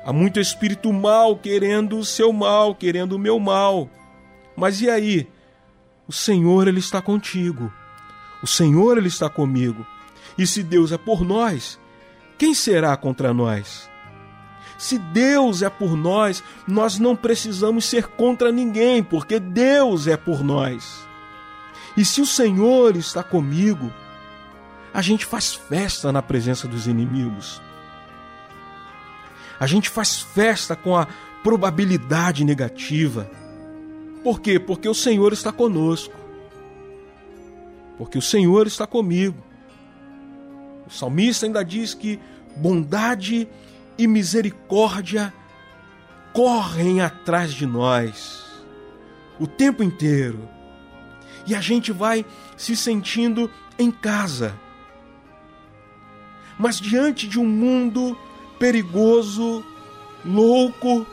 Há 0.07 0.13
muito 0.13 0.39
espírito 0.39 0.93
mal 0.93 1.37
querendo 1.37 1.99
o 1.99 2.05
seu 2.05 2.33
mal, 2.33 2.77
querendo 2.77 3.15
o 3.15 3.19
meu 3.19 3.41
mal. 3.41 3.91
Mas 4.57 4.81
e 4.81 4.89
aí? 4.89 5.29
O 6.07 6.13
Senhor 6.13 6.69
ele 6.69 6.79
está 6.79 7.03
contigo. 7.03 7.73
O 8.41 8.47
Senhor 8.47 8.99
ele 8.99 9.09
está 9.09 9.29
comigo. 9.29 9.85
E 10.39 10.47
se 10.47 10.63
Deus 10.63 10.93
é 10.93 10.97
por 10.97 11.25
nós, 11.25 11.77
quem 12.39 12.55
será 12.55 12.97
contra 12.97 13.35
nós? 13.35 13.91
Se 14.79 14.97
Deus 14.97 15.61
é 15.61 15.69
por 15.69 15.97
nós, 15.97 16.41
nós 16.69 17.01
não 17.01 17.17
precisamos 17.17 17.85
ser 17.85 18.07
contra 18.07 18.53
ninguém, 18.53 19.03
porque 19.03 19.41
Deus 19.41 20.07
é 20.07 20.17
por 20.17 20.45
nós. 20.45 21.05
E 21.97 22.05
se 22.05 22.21
o 22.21 22.27
Senhor 22.27 22.95
está 22.95 23.25
comigo, 23.25 23.93
a 24.95 25.03
gente 25.03 25.27
faz 25.27 25.53
festa 25.53 26.13
na 26.13 26.23
presença 26.23 26.69
dos 26.69 26.87
inimigos. 26.87 27.61
A 29.59 29.67
gente 29.67 29.89
faz 29.89 30.21
festa 30.21 30.77
com 30.77 30.97
a 30.97 31.07
probabilidade 31.43 32.45
negativa. 32.45 33.31
Por 34.23 34.41
quê? 34.41 34.59
Porque 34.59 34.89
o 34.89 34.95
Senhor 34.95 35.33
está 35.33 35.53
conosco. 35.53 36.15
Porque 37.97 38.19
o 38.19 38.23
Senhor 38.23 38.67
está 38.67 38.87
comigo. 38.87 39.43
O 40.87 40.91
salmista 40.91 41.47
ainda 41.47 41.65
diz 41.65 41.95
que 41.95 42.19
bondade 42.57 43.49
e 43.99 44.07
misericórdia 44.07 45.33
correm 46.33 47.01
atrás 47.01 47.53
de 47.53 47.67
nós 47.67 48.45
o 49.39 49.47
tempo 49.47 49.83
inteiro. 49.83 50.49
E 51.47 51.55
a 51.55 51.61
gente 51.61 51.93
vai 51.93 52.25
se 52.57 52.77
sentindo 52.77 53.51
em 53.79 53.91
casa 53.91 54.55
mas 56.59 56.81
diante 56.81 57.29
de 57.29 57.39
um 57.39 57.47
mundo 57.47 58.17
perigoso, 58.59 59.65
louco, 60.25 61.07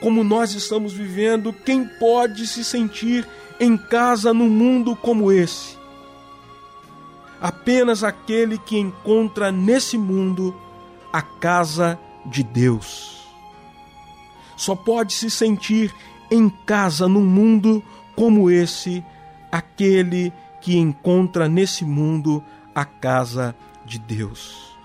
como 0.00 0.22
nós 0.22 0.54
estamos 0.54 0.92
vivendo, 0.92 1.52
quem 1.52 1.84
pode 1.84 2.46
se 2.46 2.64
sentir 2.64 3.26
em 3.58 3.76
casa 3.76 4.32
num 4.32 4.48
mundo 4.48 4.94
como 4.94 5.32
esse? 5.32 5.76
Apenas 7.40 8.04
aquele 8.04 8.58
que 8.58 8.78
encontra 8.78 9.50
nesse 9.50 9.96
mundo 9.96 10.54
a 11.12 11.22
casa 11.22 11.98
de 12.24 12.42
Deus. 12.42 13.26
Só 14.56 14.74
pode 14.74 15.12
se 15.12 15.30
sentir 15.30 15.94
em 16.30 16.48
casa 16.48 17.08
num 17.08 17.24
mundo 17.24 17.82
como 18.14 18.50
esse 18.50 19.04
aquele 19.52 20.32
que 20.60 20.76
encontra 20.76 21.48
nesse 21.48 21.84
mundo 21.84 22.42
a 22.74 22.84
casa 22.84 23.54
de 23.84 23.98
Deus. 23.98 24.75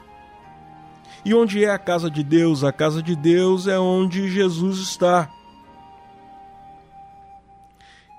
E 1.23 1.33
onde 1.33 1.63
é 1.63 1.69
a 1.69 1.77
casa 1.77 2.09
de 2.09 2.23
Deus? 2.23 2.63
A 2.63 2.71
casa 2.71 3.01
de 3.01 3.15
Deus 3.15 3.67
é 3.67 3.77
onde 3.77 4.29
Jesus 4.29 4.79
está. 4.79 5.29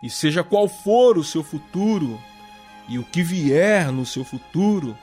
E 0.03 0.09
seja 0.09 0.45
qual 0.45 0.69
for 0.69 1.19
o 1.19 1.25
seu 1.25 1.43
futuro 1.43 2.21
e 2.89 2.99
o 2.99 3.05
que 3.05 3.23
vier 3.23 3.91
no 3.93 4.05
seu 4.05 4.25
futuro, 4.25 4.97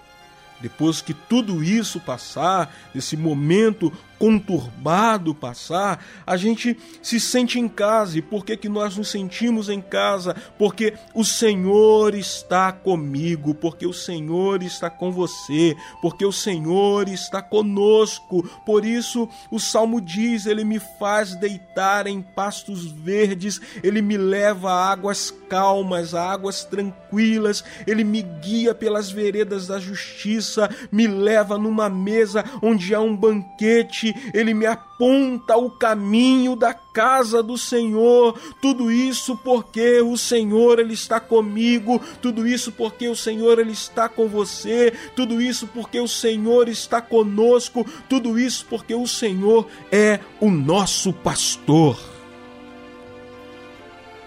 depois 0.59 1.01
que 1.01 1.13
tudo 1.13 1.63
isso 1.63 1.99
passar, 1.99 2.73
esse 2.93 3.15
momento 3.15 3.91
conturbado 4.19 5.33
passar, 5.33 6.03
a 6.27 6.35
gente 6.35 6.77
se 7.01 7.19
sente 7.19 7.57
em 7.57 7.69
casa. 7.69 8.19
E 8.19 8.21
por 8.21 8.45
que, 8.45 8.57
que 8.57 8.67
nós 8.67 8.97
nos 8.97 9.09
sentimos 9.09 9.69
em 9.69 9.81
casa? 9.81 10.35
Porque 10.57 10.93
o 11.15 11.23
Senhor 11.23 12.13
está 12.13 12.71
comigo, 12.71 13.55
porque 13.55 13.87
o 13.87 13.93
Senhor 13.93 14.61
está 14.61 14.89
com 14.89 15.11
você, 15.11 15.75
porque 16.01 16.25
o 16.25 16.31
Senhor 16.33 17.07
está 17.07 17.41
conosco. 17.41 18.43
Por 18.65 18.85
isso 18.85 19.27
o 19.49 19.59
salmo 19.59 20.01
diz: 20.01 20.45
Ele 20.45 20.65
me 20.65 20.79
faz 20.99 21.35
deitar 21.35 22.05
em 22.05 22.21
pastos 22.21 22.85
verdes, 22.85 23.61
Ele 23.81 24.01
me 24.01 24.17
leva 24.17 24.71
a 24.71 24.91
águas 24.91 25.31
calmas, 25.49 26.13
a 26.13 26.29
águas 26.29 26.65
tranquilas, 26.65 27.63
Ele 27.87 28.03
me 28.03 28.21
guia 28.21 28.75
pelas 28.75 29.09
veredas 29.09 29.67
da 29.67 29.79
justiça, 29.79 30.69
me 30.91 31.07
leva 31.07 31.57
numa 31.57 31.89
mesa 31.89 32.43
onde 32.61 32.93
há 32.93 32.99
um 32.99 33.15
banquete 33.15 34.08
ele 34.33 34.53
me 34.53 34.65
aponta 34.65 35.57
o 35.57 35.69
caminho 35.69 36.55
da 36.55 36.73
casa 36.73 37.41
do 37.41 37.57
Senhor. 37.57 38.37
Tudo 38.61 38.91
isso 38.91 39.35
porque 39.37 40.01
o 40.01 40.17
Senhor 40.17 40.79
ele 40.79 40.93
está 40.93 41.19
comigo, 41.19 42.01
tudo 42.21 42.47
isso 42.47 42.71
porque 42.71 43.07
o 43.07 43.15
Senhor 43.15 43.59
ele 43.59 43.71
está 43.71 44.09
com 44.09 44.27
você, 44.27 44.93
tudo 45.15 45.41
isso 45.41 45.67
porque 45.67 45.99
o 45.99 46.07
Senhor 46.07 46.67
está 46.67 47.01
conosco, 47.01 47.85
tudo 48.07 48.37
isso 48.39 48.65
porque 48.69 48.93
o 48.93 49.07
Senhor 49.07 49.67
é 49.91 50.19
o 50.39 50.49
nosso 50.49 51.13
pastor. 51.13 51.97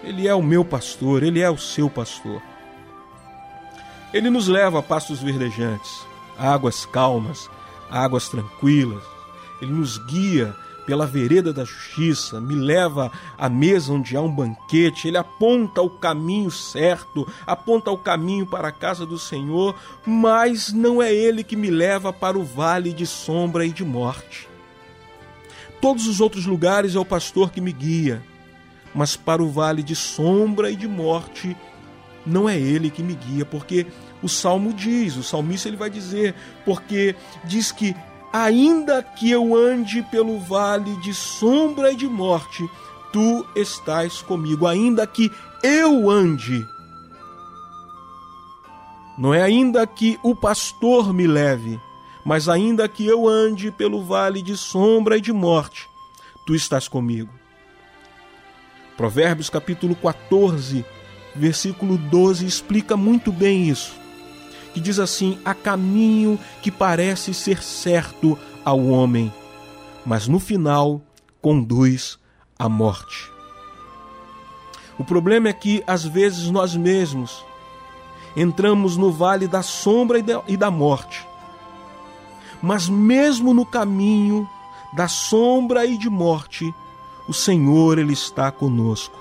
Ele 0.03 0.27
é 0.27 0.35
o 0.35 0.43
meu 0.43 0.65
pastor, 0.65 1.23
ele 1.23 1.39
é 1.39 1.49
o 1.49 1.57
seu 1.57 1.89
pastor. 1.89 2.41
Ele 4.13 4.29
nos 4.29 4.47
leva 4.47 4.79
a 4.79 4.83
pastos 4.83 5.21
verdejantes, 5.21 6.05
águas 6.37 6.85
calmas, 6.85 7.49
águas 7.89 8.29
tranquilas, 8.29 9.03
ele 9.63 9.73
nos 9.73 9.97
guia 9.97 10.55
pela 10.85 11.05
vereda 11.05 11.53
da 11.53 11.63
justiça, 11.63 12.41
me 12.41 12.55
leva 12.55 13.11
à 13.37 13.47
mesa 13.47 13.93
onde 13.93 14.17
há 14.17 14.21
um 14.21 14.33
banquete, 14.33 15.07
ele 15.07 15.17
aponta 15.17 15.81
o 15.81 15.89
caminho 15.89 16.51
certo, 16.51 17.27
aponta 17.47 17.89
o 17.89 17.97
caminho 17.97 18.45
para 18.45 18.67
a 18.67 18.71
casa 18.71 19.05
do 19.05 19.17
Senhor, 19.17 19.75
mas 20.05 20.73
não 20.73 21.01
é 21.01 21.13
ele 21.13 21.43
que 21.43 21.55
me 21.55 21.69
leva 21.69 22.11
para 22.11 22.37
o 22.37 22.43
vale 22.43 22.91
de 22.91 23.05
sombra 23.05 23.65
e 23.65 23.71
de 23.71 23.83
morte. 23.83 24.47
Todos 25.81 26.07
os 26.07 26.19
outros 26.19 26.45
lugares 26.45 26.95
é 26.95 26.99
o 26.99 27.05
pastor 27.05 27.51
que 27.51 27.61
me 27.61 27.71
guia, 27.71 28.21
mas 28.93 29.15
para 29.15 29.43
o 29.43 29.49
vale 29.49 29.83
de 29.83 29.95
sombra 29.95 30.69
e 30.69 30.75
de 30.75 30.87
morte, 30.87 31.55
não 32.25 32.47
é 32.47 32.57
ele 32.57 32.89
que 32.89 33.03
me 33.03 33.15
guia, 33.15 33.45
porque 33.45 33.85
o 34.21 34.29
salmo 34.29 34.73
diz, 34.73 35.17
o 35.17 35.23
salmista 35.23 35.67
ele 35.67 35.75
vai 35.75 35.89
dizer, 35.89 36.33
porque 36.63 37.15
diz 37.43 37.71
que 37.71 37.95
ainda 38.33 39.03
que 39.03 39.29
eu 39.29 39.55
ande 39.55 40.01
pelo 40.09 40.39
vale 40.39 40.95
de 40.97 41.13
sombra 41.13 41.91
e 41.91 41.95
de 41.95 42.07
morte, 42.07 42.67
tu 43.11 43.45
estás 43.55 44.23
comigo, 44.23 44.65
ainda 44.65 45.05
que 45.05 45.31
eu 45.61 46.09
ande. 46.09 46.67
Não 49.15 49.31
é 49.31 49.43
ainda 49.43 49.85
que 49.85 50.19
o 50.23 50.35
pastor 50.35 51.13
me 51.13 51.27
leve, 51.27 51.79
mas 52.25 52.49
ainda 52.49 52.89
que 52.89 53.05
eu 53.05 53.27
ande 53.27 53.69
pelo 53.69 54.03
vale 54.03 54.41
de 54.41 54.57
sombra 54.57 55.17
e 55.17 55.21
de 55.21 55.31
morte, 55.31 55.87
tu 56.43 56.55
estás 56.55 56.87
comigo. 56.87 57.31
Provérbios 58.97 59.49
capítulo 59.49 59.95
14, 59.95 60.83
versículo 61.35 61.97
12 61.97 62.47
explica 62.47 62.97
muito 62.97 63.31
bem 63.31 63.69
isso. 63.69 64.02
Que 64.73 64.79
diz 64.79 64.99
assim: 64.99 65.37
há 65.45 65.53
caminho 65.53 66.39
que 66.61 66.71
parece 66.71 67.33
ser 67.33 67.61
certo 67.61 68.37
ao 68.65 68.79
homem, 68.85 69.31
mas 70.05 70.27
no 70.27 70.39
final 70.39 71.01
conduz 71.41 72.17
à 72.57 72.67
morte. 72.67 73.31
O 74.97 75.03
problema 75.03 75.49
é 75.49 75.53
que 75.53 75.83
às 75.85 76.05
vezes 76.05 76.49
nós 76.49 76.75
mesmos 76.75 77.43
entramos 78.35 78.97
no 78.97 79.11
vale 79.11 79.47
da 79.47 79.61
sombra 79.61 80.17
e 80.47 80.57
da 80.57 80.71
morte. 80.71 81.27
Mas 82.61 82.87
mesmo 82.87 83.53
no 83.53 83.65
caminho 83.65 84.47
da 84.93 85.07
sombra 85.07 85.85
e 85.85 85.97
de 85.97 86.09
morte, 86.09 86.73
o 87.27 87.33
Senhor 87.33 87.97
ele 87.97 88.13
está 88.13 88.51
conosco. 88.51 89.19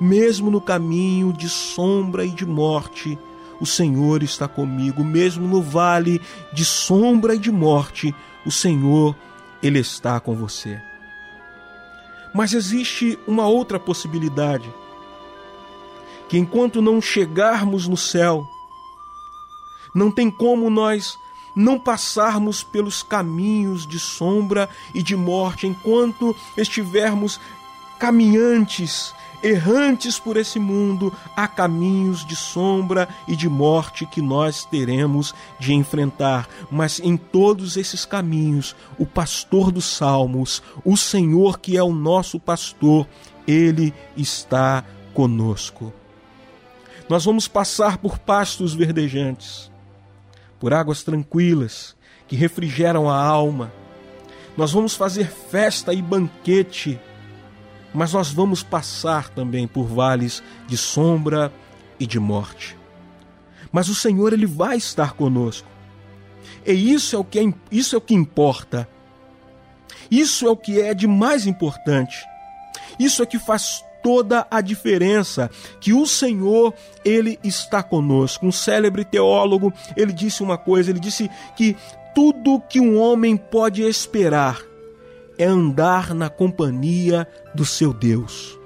Mesmo 0.00 0.50
no 0.50 0.60
caminho 0.60 1.32
de 1.32 1.48
sombra 1.48 2.24
e 2.24 2.30
de 2.30 2.44
morte, 2.44 3.18
o 3.60 3.66
Senhor 3.66 4.22
está 4.22 4.46
comigo. 4.48 5.04
Mesmo 5.04 5.46
no 5.46 5.62
vale 5.62 6.20
de 6.52 6.64
sombra 6.64 7.34
e 7.34 7.38
de 7.38 7.50
morte, 7.50 8.14
o 8.44 8.50
Senhor 8.50 9.16
ele 9.62 9.78
está 9.78 10.20
com 10.20 10.34
você. 10.34 10.80
Mas 12.34 12.52
existe 12.52 13.18
uma 13.26 13.46
outra 13.46 13.78
possibilidade 13.78 14.68
que 16.28 16.38
enquanto 16.38 16.82
não 16.82 17.00
chegarmos 17.00 17.86
no 17.86 17.96
céu, 17.96 18.46
não 19.94 20.10
tem 20.10 20.30
como 20.30 20.68
nós 20.68 21.16
não 21.54 21.78
passarmos 21.78 22.64
pelos 22.64 23.02
caminhos 23.02 23.86
de 23.86 23.98
sombra 24.00 24.68
e 24.92 25.02
de 25.02 25.14
morte 25.14 25.66
enquanto 25.66 26.34
estivermos 26.56 27.38
caminhantes, 27.98 29.14
errantes 29.44 30.18
por 30.18 30.38
esse 30.38 30.58
mundo, 30.58 31.14
há 31.36 31.46
caminhos 31.46 32.26
de 32.26 32.34
sombra 32.34 33.06
e 33.28 33.36
de 33.36 33.48
morte 33.48 34.06
que 34.06 34.22
nós 34.22 34.64
teremos 34.64 35.34
de 35.60 35.74
enfrentar. 35.74 36.48
Mas 36.70 36.98
em 36.98 37.16
todos 37.16 37.76
esses 37.76 38.06
caminhos, 38.06 38.74
o 38.98 39.04
pastor 39.04 39.70
dos 39.70 39.84
salmos, 39.84 40.62
o 40.84 40.96
Senhor 40.96 41.60
que 41.60 41.76
é 41.76 41.82
o 41.82 41.92
nosso 41.92 42.40
pastor, 42.40 43.06
ele 43.46 43.92
está 44.16 44.82
conosco. 45.12 45.92
Nós 47.08 47.24
vamos 47.26 47.46
passar 47.46 47.98
por 47.98 48.18
pastos 48.18 48.72
verdejantes, 48.74 49.70
por 50.58 50.72
águas 50.72 51.02
tranquilas 51.02 51.94
que 52.26 52.34
refrigeram 52.34 53.10
a 53.10 53.22
alma. 53.22 53.70
Nós 54.56 54.72
vamos 54.72 54.94
fazer 54.94 55.26
festa 55.26 55.92
e 55.92 56.00
banquete, 56.00 56.98
mas 57.94 58.12
nós 58.12 58.32
vamos 58.32 58.62
passar 58.62 59.28
também 59.30 59.68
por 59.68 59.84
vales 59.84 60.42
de 60.66 60.76
sombra 60.76 61.52
e 61.98 62.06
de 62.06 62.18
morte. 62.18 62.76
Mas 63.70 63.88
o 63.88 63.94
Senhor 63.94 64.32
ele 64.32 64.46
vai 64.46 64.76
estar 64.76 65.12
conosco. 65.12 65.68
E 66.66 66.92
isso 66.92 67.14
é 67.14 67.18
o 67.18 67.24
que 67.24 67.38
é, 67.38 67.54
isso 67.70 67.94
é 67.94 67.98
o 67.98 68.00
que 68.00 68.14
importa. 68.14 68.88
Isso 70.10 70.46
é 70.46 70.50
o 70.50 70.56
que 70.56 70.80
é 70.80 70.92
de 70.92 71.06
mais 71.06 71.46
importante. 71.46 72.24
Isso 72.98 73.22
é 73.22 73.26
que 73.26 73.38
faz 73.38 73.84
toda 74.02 74.46
a 74.50 74.60
diferença 74.60 75.50
que 75.80 75.92
o 75.92 76.06
Senhor 76.06 76.74
ele 77.04 77.38
está 77.44 77.82
conosco. 77.82 78.46
Um 78.46 78.52
célebre 78.52 79.04
teólogo, 79.04 79.72
ele 79.96 80.12
disse 80.12 80.42
uma 80.42 80.58
coisa, 80.58 80.90
ele 80.90 81.00
disse 81.00 81.30
que 81.56 81.76
tudo 82.14 82.60
que 82.60 82.80
um 82.80 82.98
homem 82.98 83.36
pode 83.36 83.82
esperar 83.82 84.58
é 85.38 85.44
andar 85.44 86.14
na 86.14 86.28
companhia 86.28 87.26
do 87.54 87.64
seu 87.64 87.92
Deus. 87.92 88.58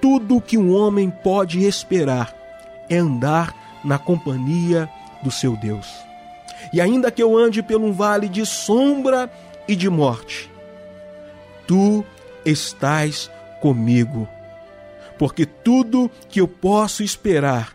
Tudo 0.00 0.40
que 0.40 0.58
um 0.58 0.74
homem 0.74 1.10
pode 1.10 1.64
esperar 1.64 2.34
é 2.88 2.96
andar 2.96 3.54
na 3.84 3.98
companhia 3.98 4.88
do 5.22 5.30
seu 5.30 5.56
Deus. 5.56 5.86
E 6.72 6.80
ainda 6.80 7.10
que 7.10 7.22
eu 7.22 7.36
ande 7.36 7.62
pelo 7.62 7.86
um 7.86 7.92
vale 7.92 8.28
de 8.28 8.44
sombra 8.44 9.30
e 9.66 9.74
de 9.76 9.88
morte, 9.88 10.50
tu 11.66 12.04
estás 12.44 13.30
comigo 13.60 14.28
porque 15.18 15.46
tudo 15.46 16.10
que 16.28 16.40
eu 16.40 16.48
posso 16.48 17.02
esperar 17.02 17.74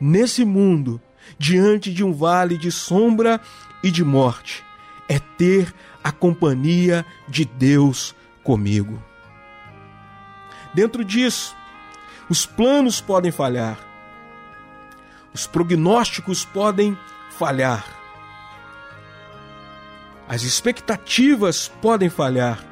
nesse 0.00 0.44
mundo, 0.44 1.00
diante 1.38 1.92
de 1.92 2.02
um 2.02 2.12
vale 2.12 2.58
de 2.58 2.70
sombra 2.70 3.40
e 3.82 3.90
de 3.90 4.04
morte, 4.04 4.64
é 5.08 5.18
ter 5.18 5.72
a 6.02 6.10
companhia 6.10 7.04
de 7.28 7.44
Deus 7.44 8.14
comigo. 8.42 9.02
Dentro 10.74 11.04
disso, 11.04 11.54
os 12.28 12.46
planos 12.46 13.00
podem 13.00 13.30
falhar, 13.30 13.78
os 15.34 15.46
prognósticos 15.46 16.44
podem 16.44 16.96
falhar, 17.30 17.84
as 20.28 20.42
expectativas 20.42 21.68
podem 21.80 22.08
falhar, 22.08 22.64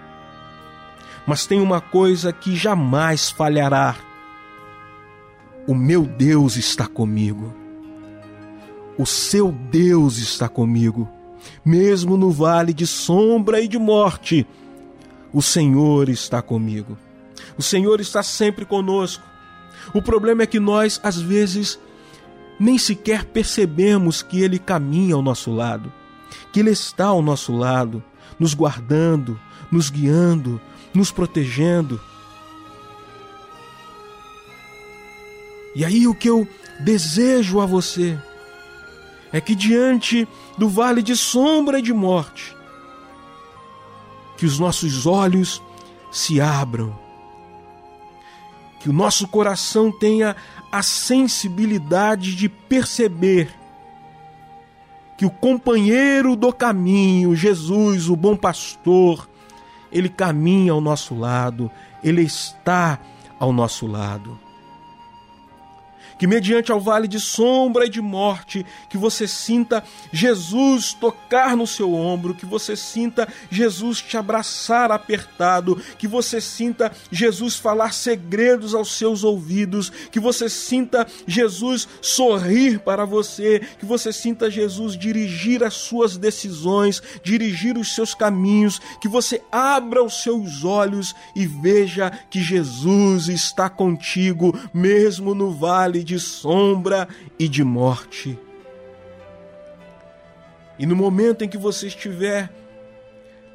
mas 1.27 1.47
tem 1.47 1.61
uma 1.61 1.81
coisa 1.81 2.33
que 2.33 2.57
jamais 2.57 3.31
falhará: 3.31 3.97
o 5.67 5.75
meu 5.75 6.07
Deus 6.07 6.57
está 6.57 6.87
comigo. 6.87 7.55
O 8.99 9.07
seu 9.07 9.53
Deus 9.53 10.19
está 10.19 10.49
comigo. 10.49 11.09
Mesmo 11.65 12.17
no 12.17 12.31
vale 12.31 12.73
de 12.73 12.87
sombra 12.87 13.61
e 13.61 13.69
de 13.69 13.79
morte, 13.79 14.47
o 15.33 15.43
Senhor 15.43 16.09
está 16.09 16.43
comigo. 16.43 16.97
O 17.57 17.63
Senhor 17.63 18.01
está 18.01 18.23
sempre 18.23 18.65
conosco. 18.65 19.25
O 19.95 20.03
problema 20.03 20.43
é 20.43 20.47
que 20.47 20.61
nós, 20.61 21.01
às 21.03 21.21
vezes, 21.21 21.79
nem 22.59 22.79
sequer 22.79 23.25
percebemos 23.25 24.23
que 24.23 24.41
Ele 24.41 24.59
caminha 24.59 25.15
ao 25.15 25.23
nosso 25.23 25.51
lado, 25.51 25.93
que 26.53 26.61
Ele 26.61 26.71
está 26.71 27.07
ao 27.07 27.23
nosso 27.23 27.57
lado, 27.57 28.03
nos 28.39 28.55
guardando, 28.55 29.39
nos 29.71 29.91
guiando, 29.91 30.61
nos 30.93 31.11
protegendo. 31.11 32.01
E 35.75 35.85
aí 35.85 36.07
o 36.07 36.15
que 36.15 36.29
eu 36.29 36.47
desejo 36.81 37.61
a 37.61 37.67
você 37.67 38.19
é 39.33 39.41
que 39.41 39.55
diante 39.55 40.27
do 40.59 40.69
vale 40.69 41.03
de 41.03 41.17
sombra 41.17 41.79
e 41.79 41.83
de 41.83 41.93
morte, 41.93 42.57
que 44.37 44.47
os 44.47 44.59
nossos 44.59 45.07
olhos 45.07 45.63
se 46.11 46.41
abram, 46.41 46.99
que 48.81 48.89
o 48.89 48.93
nosso 48.93 49.29
coração 49.29 49.93
tenha 49.93 50.35
a 50.73 50.83
sensibilidade 50.83 52.35
de 52.35 52.49
perceber 52.49 53.55
que 55.19 55.27
o 55.27 55.31
companheiro 55.31 56.35
do 56.35 56.51
caminho, 56.51 57.37
Jesus, 57.37 58.09
o 58.09 58.17
bom 58.17 58.35
pastor, 58.35 59.29
ele 59.93 60.09
caminha 60.09 60.73
ao 60.73 60.81
nosso 60.81 61.15
lado, 61.15 61.71
ele 62.03 62.23
está 62.23 62.99
ao 63.39 63.53
nosso 63.53 63.87
lado 63.87 64.39
que 66.21 66.27
mediante 66.27 66.71
ao 66.71 66.79
vale 66.79 67.09
de 67.09 67.19
sombra 67.19 67.87
e 67.87 67.89
de 67.89 68.03
morte, 68.03 68.67
que 68.91 68.99
você 68.99 69.27
sinta 69.27 69.83
Jesus 70.13 70.93
tocar 70.93 71.57
no 71.57 71.67
seu 71.67 71.95
ombro, 71.95 72.35
que 72.35 72.45
você 72.45 72.77
sinta 72.77 73.27
Jesus 73.51 74.03
te 74.03 74.19
abraçar 74.19 74.93
apertado, 74.93 75.83
que 75.97 76.07
você 76.07 76.39
sinta 76.39 76.93
Jesus 77.11 77.57
falar 77.57 77.95
segredos 77.95 78.75
aos 78.75 78.99
seus 78.99 79.25
ouvidos, 79.25 79.89
que 80.11 80.21
você 80.21 80.51
sinta 80.51 81.07
Jesus 81.27 81.89
sorrir 82.03 82.81
para 82.81 83.07
você, 83.07 83.67
que 83.79 83.87
você 83.87 84.13
sinta 84.13 84.51
Jesus 84.51 84.99
dirigir 84.99 85.65
as 85.65 85.73
suas 85.73 86.19
decisões, 86.19 87.03
dirigir 87.23 87.79
os 87.79 87.95
seus 87.95 88.13
caminhos, 88.15 88.79
que 89.01 89.09
você 89.09 89.41
abra 89.51 90.05
os 90.05 90.23
seus 90.23 90.65
olhos 90.65 91.15
e 91.35 91.47
veja 91.47 92.13
que 92.29 92.43
Jesus 92.43 93.29
está 93.29 93.71
contigo, 93.71 94.55
mesmo 94.75 95.35
no 95.35 95.51
vale 95.51 96.05
de 96.10 96.10
de 96.11 96.19
sombra 96.19 97.09
e 97.39 97.47
de 97.47 97.63
morte. 97.63 98.37
E 100.77 100.85
no 100.85 100.97
momento 100.97 101.45
em 101.45 101.49
que 101.49 101.57
você 101.57 101.87
estiver 101.87 102.53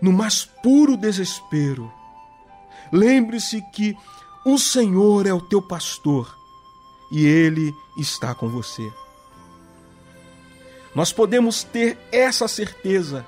no 0.02 0.14
mais 0.14 0.46
puro 0.46 0.96
desespero, 0.96 1.92
lembre-se 2.94 3.62
que 3.74 3.98
O 4.46 4.58
Senhor 4.58 5.26
é 5.26 5.34
o 5.34 5.42
teu 5.42 5.62
pastor 5.62 6.34
e 7.12 7.26
ele 7.26 7.74
está 7.98 8.34
com 8.34 8.48
você. 8.48 8.90
Nós 10.94 11.12
podemos 11.12 11.64
ter 11.64 11.98
essa 12.12 12.48
certeza, 12.48 13.26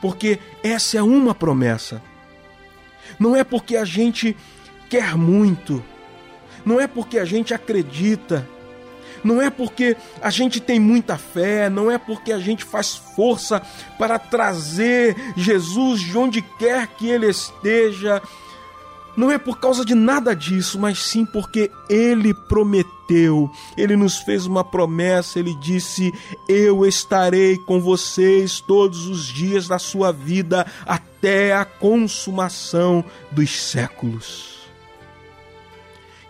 porque 0.00 0.40
essa 0.64 0.96
é 0.96 1.02
uma 1.02 1.34
promessa. 1.34 2.02
Não 3.20 3.36
é 3.36 3.44
porque 3.44 3.76
a 3.76 3.84
gente 3.84 4.34
quer 4.88 5.14
muito, 5.16 5.84
não 6.68 6.78
é 6.78 6.86
porque 6.86 7.18
a 7.18 7.24
gente 7.24 7.54
acredita, 7.54 8.46
não 9.24 9.40
é 9.40 9.48
porque 9.48 9.96
a 10.20 10.28
gente 10.28 10.60
tem 10.60 10.78
muita 10.78 11.16
fé, 11.16 11.70
não 11.70 11.90
é 11.90 11.96
porque 11.96 12.30
a 12.30 12.38
gente 12.38 12.62
faz 12.62 12.94
força 12.94 13.62
para 13.98 14.18
trazer 14.18 15.16
Jesus 15.34 16.02
de 16.02 16.18
onde 16.18 16.42
quer 16.42 16.86
que 16.88 17.08
ele 17.08 17.26
esteja. 17.26 18.20
Não 19.16 19.30
é 19.30 19.38
por 19.38 19.58
causa 19.58 19.82
de 19.82 19.94
nada 19.94 20.36
disso, 20.36 20.78
mas 20.78 20.98
sim 20.98 21.24
porque 21.24 21.70
ele 21.88 22.34
prometeu, 22.34 23.50
ele 23.74 23.96
nos 23.96 24.18
fez 24.18 24.44
uma 24.44 24.62
promessa, 24.62 25.38
ele 25.38 25.54
disse: 25.54 26.12
Eu 26.46 26.84
estarei 26.84 27.56
com 27.56 27.80
vocês 27.80 28.60
todos 28.60 29.06
os 29.06 29.24
dias 29.24 29.66
da 29.66 29.78
sua 29.78 30.12
vida 30.12 30.66
até 30.86 31.54
a 31.54 31.64
consumação 31.64 33.02
dos 33.32 33.58
séculos. 33.58 34.57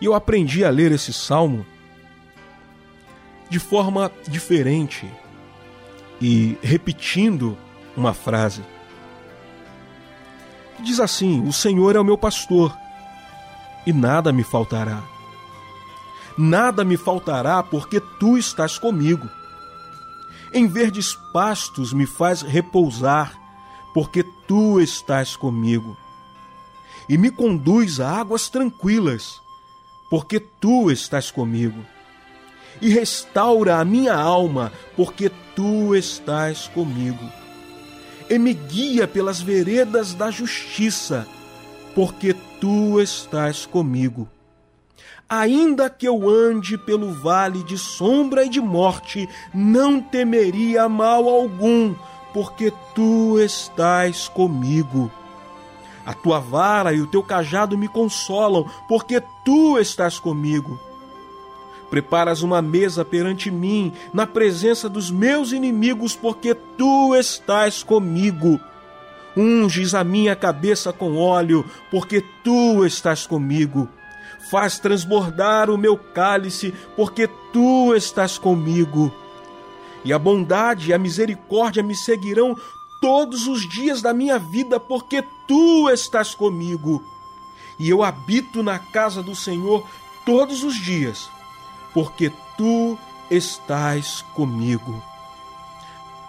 E 0.01 0.05
eu 0.05 0.13
aprendi 0.13 0.63
a 0.63 0.69
ler 0.69 0.91
esse 0.91 1.11
salmo 1.11 1.65
de 3.49 3.59
forma 3.59 4.11
diferente 4.27 5.09
e 6.21 6.57
repetindo 6.61 7.57
uma 7.95 8.13
frase. 8.13 8.63
Diz 10.79 10.99
assim: 10.99 11.45
O 11.47 11.51
Senhor 11.51 11.95
é 11.95 11.99
o 11.99 12.05
meu 12.05 12.17
pastor 12.17 12.75
e 13.85 13.91
nada 13.91 14.31
me 14.31 14.43
faltará. 14.43 15.03
Nada 16.37 16.85
me 16.85 16.95
faltará 16.95 17.61
porque 17.61 17.99
tu 18.19 18.37
estás 18.37 18.77
comigo. 18.77 19.27
Em 20.53 20.67
verdes 20.67 21.15
pastos 21.33 21.91
me 21.91 22.05
faz 22.05 22.41
repousar, 22.41 23.37
porque 23.93 24.23
tu 24.47 24.79
estás 24.79 25.35
comigo. 25.35 25.97
E 27.07 27.17
me 27.17 27.29
conduz 27.29 27.99
a 27.99 28.09
águas 28.19 28.49
tranquilas, 28.49 29.41
porque 30.09 30.39
tu 30.39 30.89
estás 30.89 31.29
comigo 31.31 31.85
e 32.81 32.89
restaura 32.89 33.77
a 33.77 33.85
minha 33.85 34.15
alma, 34.15 34.71
porque 34.95 35.31
tu 35.55 35.95
estás 35.95 36.67
comigo. 36.69 37.29
E 38.29 38.37
me 38.37 38.53
guia 38.53 39.07
pelas 39.07 39.41
veredas 39.41 40.13
da 40.13 40.31
justiça, 40.31 41.27
porque 41.95 42.35
tu 42.61 42.99
estás 42.99 43.65
comigo. 43.65 44.27
Ainda 45.27 45.89
que 45.89 46.07
eu 46.07 46.27
ande 46.27 46.77
pelo 46.77 47.11
vale 47.11 47.63
de 47.63 47.77
sombra 47.77 48.45
e 48.45 48.49
de 48.49 48.61
morte, 48.61 49.27
não 49.53 50.01
temeria 50.01 50.89
mal 50.89 51.27
algum, 51.27 51.93
porque 52.33 52.71
tu 52.95 53.39
estás 53.39 54.27
comigo. 54.27 55.11
A 56.09 56.13
tua 56.15 56.39
vara 56.39 56.91
e 56.91 57.01
o 57.01 57.05
teu 57.05 57.21
cajado 57.21 57.77
me 57.77 57.87
consolam, 57.87 58.65
porque 58.87 59.21
tu 59.45 59.77
estás 59.77 60.17
comigo. 60.17 60.79
Preparas 61.87 62.41
uma 62.41 62.63
mesa 62.63 63.05
perante 63.05 63.51
mim, 63.51 63.93
na 64.11 64.25
presença 64.25 64.89
dos 64.89 65.11
meus 65.11 65.51
inimigos, 65.51 66.15
porque 66.15 66.55
tu 66.55 67.13
estás 67.13 67.83
comigo. 67.83 68.59
Unges 69.37 69.93
a 69.93 70.03
minha 70.03 70.35
cabeça 70.35 70.91
com 70.91 71.15
óleo, 71.15 71.63
porque 71.91 72.25
tu 72.43 72.83
estás 72.83 73.27
comigo. 73.27 73.87
Faz 74.49 74.79
transbordar 74.79 75.69
o 75.69 75.77
meu 75.77 75.95
cálice, 75.95 76.73
porque 76.95 77.29
tu 77.53 77.93
estás 77.93 78.35
comigo. 78.35 79.13
E 80.03 80.11
a 80.11 80.17
bondade 80.17 80.89
e 80.89 80.93
a 80.93 80.97
misericórdia 80.97 81.83
me 81.83 81.95
seguirão 81.95 82.55
todos 83.01 83.47
os 83.47 83.67
dias 83.67 84.01
da 84.01 84.13
minha 84.13 84.37
vida, 84.37 84.79
porque 84.79 85.23
tu 85.47 85.89
estás 85.89 86.35
comigo. 86.35 87.03
E 87.77 87.89
eu 87.89 88.03
habito 88.03 88.61
na 88.61 88.77
casa 88.79 89.23
do 89.23 89.35
Senhor 89.35 89.85
todos 90.25 90.63
os 90.63 90.75
dias 90.75 91.29
porque 91.93 92.31
tu 92.57 92.97
estás 93.29 94.21
comigo. 94.33 95.01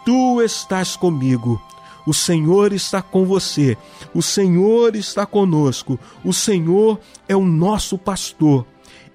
Tu 0.05 0.43
estás 0.43 0.97
comigo. 0.97 1.61
O 2.07 2.15
Senhor 2.15 2.73
está 2.73 3.03
com 3.03 3.25
você. 3.25 3.77
O 4.15 4.23
Senhor 4.23 4.97
está 4.97 5.27
conosco. 5.27 5.99
O 6.25 6.33
Senhor 6.33 6.99
é 7.29 7.37
o 7.37 7.45
nosso 7.45 7.99
pastor. 7.99 8.67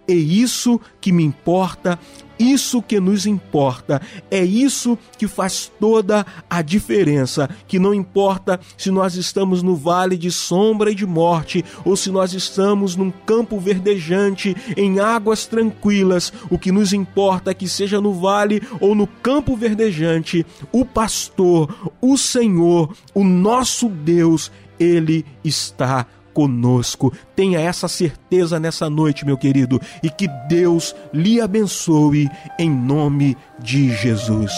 É 0.07 0.13
isso 0.13 0.79
que 1.01 1.11
me 1.11 1.23
importa 1.23 1.99
isso 2.39 2.81
que 2.81 2.99
nos 2.99 3.25
importa, 3.25 4.01
é 4.29 4.43
isso 4.43 4.97
que 5.17 5.27
faz 5.27 5.71
toda 5.79 6.25
a 6.49 6.61
diferença. 6.61 7.49
Que 7.67 7.79
não 7.79 7.93
importa 7.93 8.59
se 8.77 8.91
nós 8.91 9.15
estamos 9.15 9.63
no 9.63 9.75
vale 9.75 10.17
de 10.17 10.31
sombra 10.31 10.91
e 10.91 10.95
de 10.95 11.05
morte, 11.05 11.63
ou 11.83 11.95
se 11.95 12.11
nós 12.11 12.33
estamos 12.33 12.95
num 12.95 13.11
campo 13.11 13.59
verdejante, 13.59 14.55
em 14.75 14.99
águas 14.99 15.45
tranquilas, 15.45 16.31
o 16.49 16.57
que 16.57 16.71
nos 16.71 16.93
importa 16.93 17.51
é 17.51 17.53
que 17.53 17.67
seja 17.67 18.01
no 18.01 18.13
vale 18.13 18.61
ou 18.79 18.95
no 18.95 19.07
campo 19.07 19.55
verdejante, 19.55 20.45
o 20.71 20.85
pastor, 20.85 21.91
o 22.01 22.17
Senhor, 22.17 22.95
o 23.13 23.23
nosso 23.23 23.87
Deus, 23.89 24.51
ele 24.79 25.25
está 25.43 26.05
conosco. 26.35 27.13
Tenha 27.33 27.59
essa 27.59 27.87
certeza 27.87 28.59
nessa 28.59 28.89
noite, 28.89 29.25
meu 29.25 29.37
querido, 29.37 29.81
e 30.03 30.09
que 30.09 30.27
Deus 30.49 30.93
lhe 31.13 31.39
abençoe 31.39 32.29
em 32.59 32.69
nome 32.69 33.37
de 33.57 33.89
Jesus. 33.95 34.51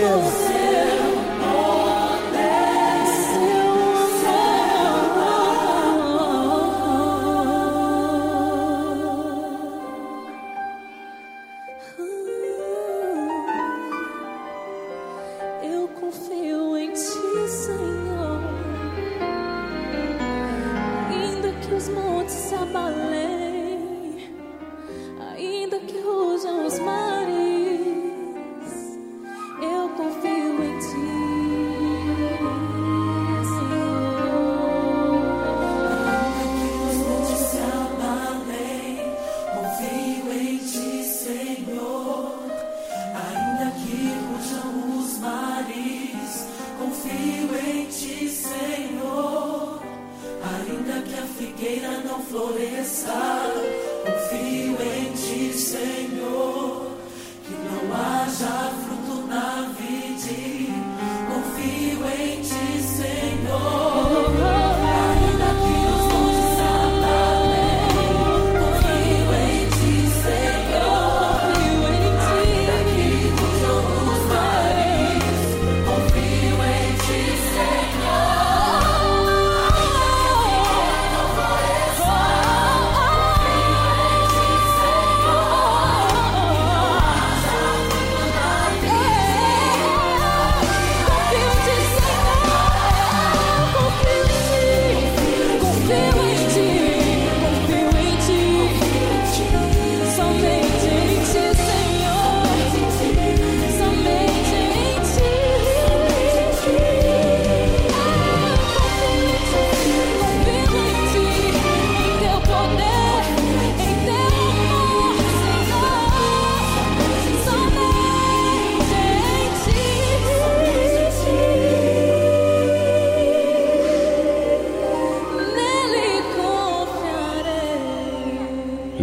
is. 0.00 0.49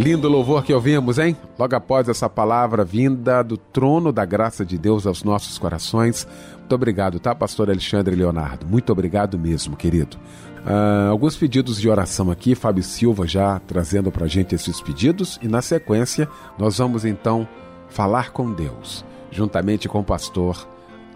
Lindo 0.08 0.26
louvor 0.26 0.64
que 0.64 0.72
ouvimos, 0.72 1.18
hein? 1.18 1.36
Logo 1.58 1.76
após 1.76 2.08
essa 2.08 2.30
palavra 2.30 2.82
vinda 2.82 3.42
do 3.42 3.58
trono 3.58 4.10
da 4.10 4.24
graça 4.24 4.64
de 4.64 4.78
Deus 4.78 5.06
aos 5.06 5.22
nossos 5.22 5.58
corações. 5.58 6.26
Muito 6.56 6.74
obrigado, 6.74 7.20
tá, 7.20 7.34
pastor 7.34 7.68
Alexandre 7.68 8.16
Leonardo? 8.16 8.66
Muito 8.66 8.90
obrigado 8.90 9.38
mesmo, 9.38 9.76
querido. 9.76 10.16
Ah, 10.64 11.08
alguns 11.10 11.36
pedidos 11.36 11.78
de 11.78 11.90
oração 11.90 12.30
aqui, 12.30 12.54
Fábio 12.54 12.82
Silva 12.82 13.26
já 13.26 13.60
trazendo 13.66 14.10
pra 14.10 14.26
gente 14.26 14.54
esses 14.54 14.80
pedidos, 14.80 15.38
e 15.42 15.46
na 15.46 15.60
sequência 15.60 16.26
nós 16.58 16.78
vamos 16.78 17.04
então 17.04 17.46
falar 17.90 18.30
com 18.30 18.50
Deus, 18.50 19.04
juntamente 19.30 19.90
com 19.90 20.00
o 20.00 20.04
pastor 20.04 20.66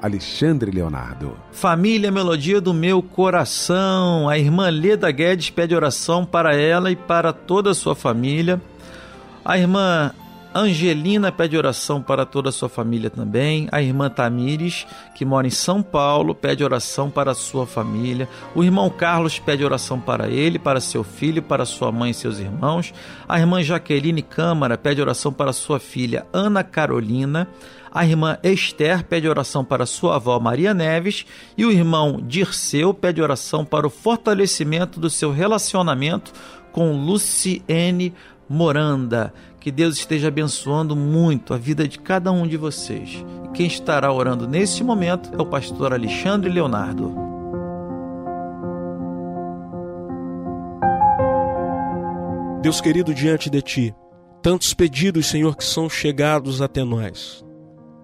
Alexandre 0.03 0.71
Leonardo. 0.71 1.33
Família 1.51 2.11
Melodia 2.11 2.61
do 2.61 2.75
Meu 2.75 3.03
Coração. 3.03 4.29
A 4.29 4.37
irmã 4.37 4.69
Leda 4.69 5.11
Guedes 5.11 5.49
pede 5.49 5.75
oração 5.75 6.27
para 6.27 6.55
ela 6.55 6.91
e 6.91 6.97
para 6.97 7.33
toda 7.33 7.71
a 7.71 7.75
sua 7.75 7.95
família. 7.95 8.61
A 9.45 9.59
irmã 9.59 10.13
Angelina 10.55 11.33
pede 11.33 11.57
oração 11.57 12.03
para 12.03 12.27
toda 12.27 12.51
a 12.51 12.53
sua 12.53 12.69
família 12.69 13.09
também. 13.09 13.69
A 13.73 13.81
irmã 13.81 14.11
Tamires, 14.11 14.87
que 15.15 15.25
mora 15.25 15.47
em 15.47 15.51
São 15.51 15.83
Paulo, 15.83 16.35
pede 16.35 16.63
oração 16.63 17.11
para 17.11 17.33
a 17.33 17.35
sua 17.35 17.67
família. 17.67 18.29
O 18.55 18.63
irmão 18.63 18.91
Carlos 18.91 19.39
pede 19.39 19.65
oração 19.65 19.99
para 19.99 20.29
ele, 20.29 20.59
para 20.59 20.81
seu 20.81 21.03
filho, 21.03 21.43
para 21.43 21.65
sua 21.65 21.91
mãe 21.91 22.11
e 22.11 22.15
seus 22.15 22.39
irmãos. 22.39 22.93
A 23.27 23.41
irmã 23.41 23.63
Jaqueline 23.63 24.23
Câmara 24.23 24.77
pede 24.77 25.01
oração 25.01 25.33
para 25.33 25.53
sua 25.53 25.81
filha 25.81 26.27
Ana 26.33 26.63
Carolina. 26.63 27.49
A 27.91 28.05
irmã 28.07 28.39
Esther 28.43 29.05
pede 29.05 29.29
oração 29.29 29.65
para 29.65 29.87
sua 29.87 30.17
avó 30.17 30.39
Maria 30.39 30.73
Neves 30.73 31.27
e 31.57 31.65
o 31.65 31.73
irmão 31.73 32.21
Dirceu 32.23 32.95
pede 32.95 33.21
oração 33.21 33.65
para 33.65 33.87
o 33.87 33.91
fortalecimento 33.91 35.01
do 35.01 35.11
seu 35.11 35.33
relacionamento 35.33 36.33
com 36.73 36.97
Luciene 36.97 38.15
Moranda. 38.53 39.33
Que 39.59 39.71
Deus 39.71 39.97
esteja 39.97 40.29
abençoando 40.29 40.95
muito 40.95 41.55
a 41.55 41.57
vida 41.57 41.89
de 41.89 41.99
cada 41.99 42.31
um 42.31 42.47
de 42.47 42.57
vocês. 42.57 43.25
E 43.45 43.49
quem 43.49 43.67
estará 43.67 44.13
orando 44.13 44.47
nesse 44.47 44.85
momento 44.85 45.31
é 45.33 45.41
o 45.41 45.47
pastor 45.47 45.93
Alexandre 45.95 46.51
Leonardo. 46.51 47.15
Deus 52.61 52.81
querido, 52.81 53.13
diante 53.13 53.51
de 53.51 53.61
ti, 53.61 53.95
tantos 54.43 54.75
pedidos, 54.75 55.27
Senhor, 55.27 55.57
que 55.57 55.65
são 55.65 55.89
chegados 55.89 56.61
até 56.61 56.85
nós. 56.85 57.45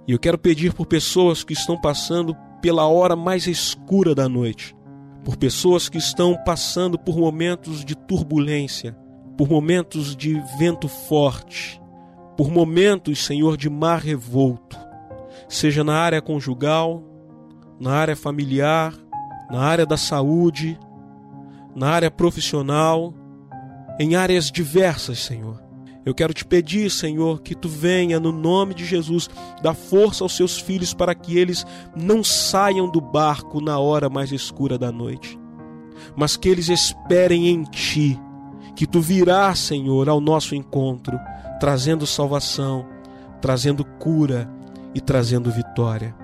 E 0.07 0.13
eu 0.13 0.19
quero 0.19 0.39
pedir 0.39 0.73
por 0.73 0.87
pessoas 0.87 1.45
que 1.45 1.53
estão 1.53 1.79
passando 1.79 2.35
pela 2.61 2.87
hora 2.89 3.15
mais 3.15 3.47
escura 3.47 4.15
da 4.15 4.29
noite, 4.29 4.75
por 5.25 5.37
pessoas 5.37 5.89
que 5.89 5.99
estão 5.99 6.37
passando 6.45 6.99
por 6.99 7.19
momentos 7.19 7.85
de 7.85 7.95
turbulência, 7.95 8.97
por 9.39 9.49
momentos 9.49 10.17
de 10.17 10.43
vento 10.59 10.89
forte, 10.89 11.81
por 12.37 12.51
momentos, 12.51 13.25
Senhor, 13.25 13.57
de 13.57 13.71
mar 13.71 14.01
revolto, 14.01 14.77
seja 15.49 15.85
na 15.85 15.95
área 15.95 16.21
conjugal, 16.21 17.05
na 17.79 17.93
área 17.93 18.17
familiar, 18.17 18.93
na 19.49 19.61
área 19.61 19.87
da 19.87 19.97
saúde, 19.97 20.77
na 21.73 21.89
área 21.89 22.11
profissional, 22.11 23.15
em 24.01 24.17
áreas 24.17 24.51
diversas, 24.51 25.21
Senhor. 25.21 25.63
Eu 26.05 26.15
quero 26.15 26.35
te 26.35 26.45
pedir, 26.45 26.91
Senhor, 26.91 27.41
que 27.41 27.55
tu 27.55 27.69
venha 27.69 28.19
no 28.19 28.33
nome 28.33 28.75
de 28.75 28.85
Jesus 28.85 29.31
dar 29.63 29.75
força 29.75 30.25
aos 30.25 30.37
seus 30.37 30.59
filhos 30.59 30.93
para 30.93 31.15
que 31.15 31.39
eles 31.39 31.65
não 31.95 32.25
saiam 32.25 32.91
do 32.91 33.01
barco 33.01 33.61
na 33.61 33.79
hora 33.79 34.09
mais 34.09 34.33
escura 34.33 34.77
da 34.77 34.91
noite, 34.91 35.39
mas 36.17 36.37
que 36.37 36.49
eles 36.49 36.69
esperem 36.69 37.47
em 37.47 37.63
ti, 37.63 38.19
que 38.79 38.87
tu 38.87 39.01
virás, 39.01 39.59
Senhor, 39.59 40.09
ao 40.09 40.21
nosso 40.21 40.55
encontro, 40.55 41.19
trazendo 41.59 42.07
salvação, 42.07 42.87
trazendo 43.41 43.85
cura 43.85 44.49
e 44.95 45.01
trazendo 45.01 45.51
vitória. 45.51 46.15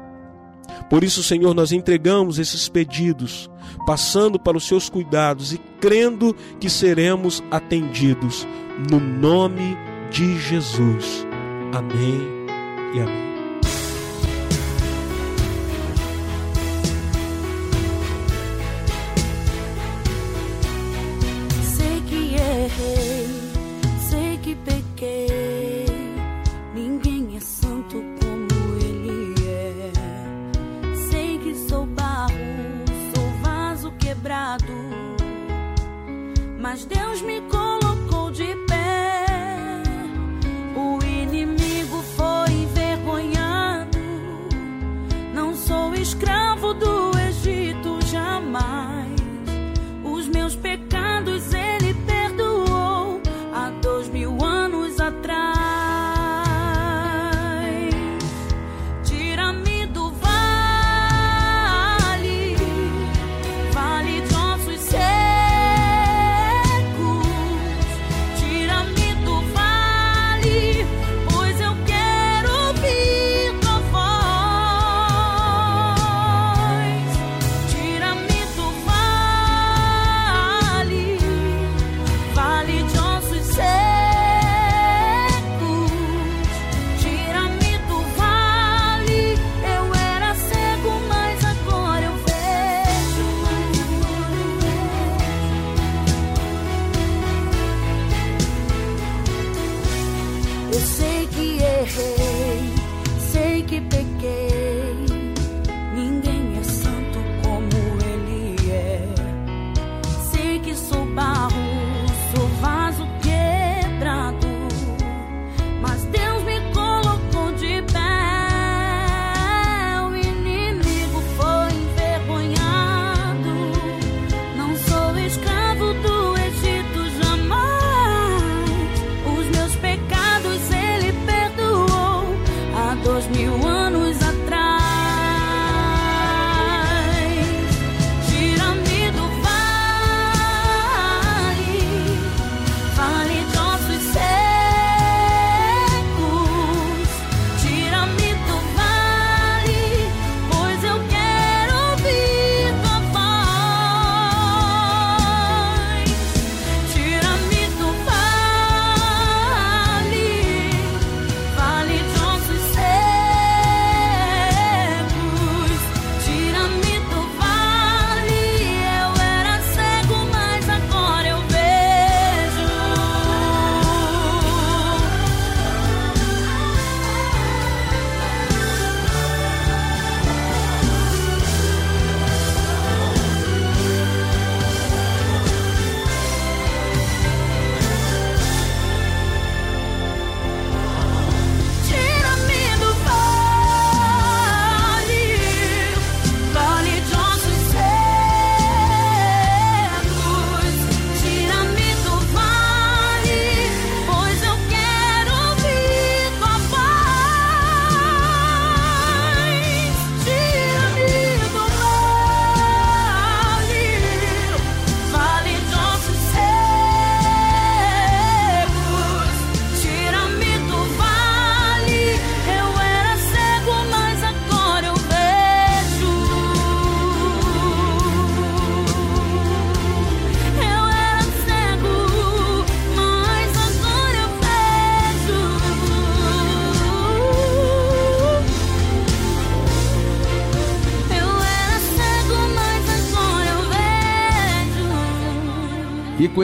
Por 0.88 1.02
isso, 1.02 1.20
Senhor, 1.20 1.52
nós 1.52 1.72
entregamos 1.72 2.38
esses 2.38 2.68
pedidos, 2.68 3.50
passando 3.84 4.38
para 4.38 4.56
os 4.56 4.68
seus 4.68 4.88
cuidados 4.88 5.52
e 5.52 5.58
crendo 5.80 6.32
que 6.60 6.70
seremos 6.70 7.42
atendidos, 7.50 8.46
no 8.88 9.00
nome 9.00 9.76
de 10.12 10.38
Jesus. 10.38 11.26
Amém 11.72 12.20
e 12.94 13.00
amém. 13.00 13.33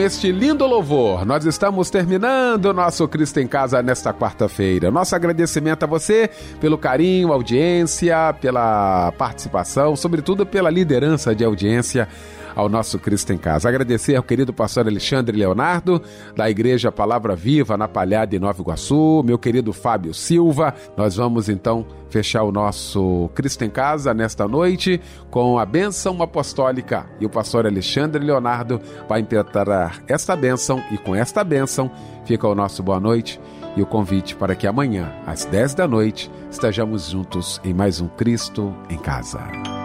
Este 0.01 0.31
lindo 0.31 0.65
louvor, 0.65 1.25
nós 1.25 1.45
estamos 1.45 1.91
terminando 1.91 2.65
o 2.65 2.73
nosso 2.73 3.07
Cristo 3.07 3.39
em 3.39 3.47
Casa 3.47 3.83
nesta 3.83 4.11
quarta-feira. 4.11 4.89
Nosso 4.89 5.15
agradecimento 5.15 5.83
a 5.83 5.85
você 5.85 6.27
pelo 6.59 6.75
carinho, 6.75 7.31
audiência, 7.31 8.35
pela 8.41 9.11
participação, 9.11 9.95
sobretudo 9.95 10.43
pela 10.43 10.71
liderança 10.71 11.35
de 11.35 11.45
audiência 11.45 12.07
ao 12.55 12.69
nosso 12.69 12.99
Cristo 12.99 13.33
em 13.33 13.37
Casa. 13.37 13.69
Agradecer 13.69 14.15
ao 14.15 14.23
querido 14.23 14.53
pastor 14.53 14.87
Alexandre 14.87 15.37
Leonardo, 15.37 16.01
da 16.35 16.49
Igreja 16.49 16.91
Palavra 16.91 17.35
Viva, 17.35 17.77
na 17.77 17.87
Palhada, 17.87 18.35
em 18.35 18.39
Nova 18.39 18.61
Iguaçu, 18.61 19.23
meu 19.25 19.37
querido 19.37 19.73
Fábio 19.73 20.13
Silva. 20.13 20.73
Nós 20.95 21.15
vamos 21.15 21.49
então 21.49 21.85
fechar 22.09 22.43
o 22.43 22.51
nosso 22.51 23.29
Cristo 23.33 23.63
em 23.63 23.69
Casa 23.69 24.13
nesta 24.13 24.47
noite 24.47 24.99
com 25.29 25.57
a 25.57 25.65
bênção 25.65 26.21
apostólica. 26.21 27.05
E 27.19 27.25
o 27.25 27.29
pastor 27.29 27.65
Alexandre 27.65 28.23
Leonardo 28.23 28.81
vai 29.07 29.21
impetrar 29.21 30.01
esta 30.07 30.35
bênção, 30.35 30.83
e 30.91 30.97
com 30.97 31.15
esta 31.15 31.43
bênção 31.43 31.89
fica 32.25 32.47
o 32.47 32.55
nosso 32.55 32.83
boa 32.83 32.99
noite 32.99 33.39
e 33.75 33.81
o 33.81 33.85
convite 33.85 34.35
para 34.35 34.55
que 34.55 34.67
amanhã, 34.67 35.13
às 35.25 35.45
10 35.45 35.75
da 35.75 35.87
noite, 35.87 36.31
estejamos 36.49 37.09
juntos 37.09 37.61
em 37.63 37.73
mais 37.73 38.01
um 38.01 38.07
Cristo 38.07 38.73
em 38.89 38.97
Casa. 38.97 39.80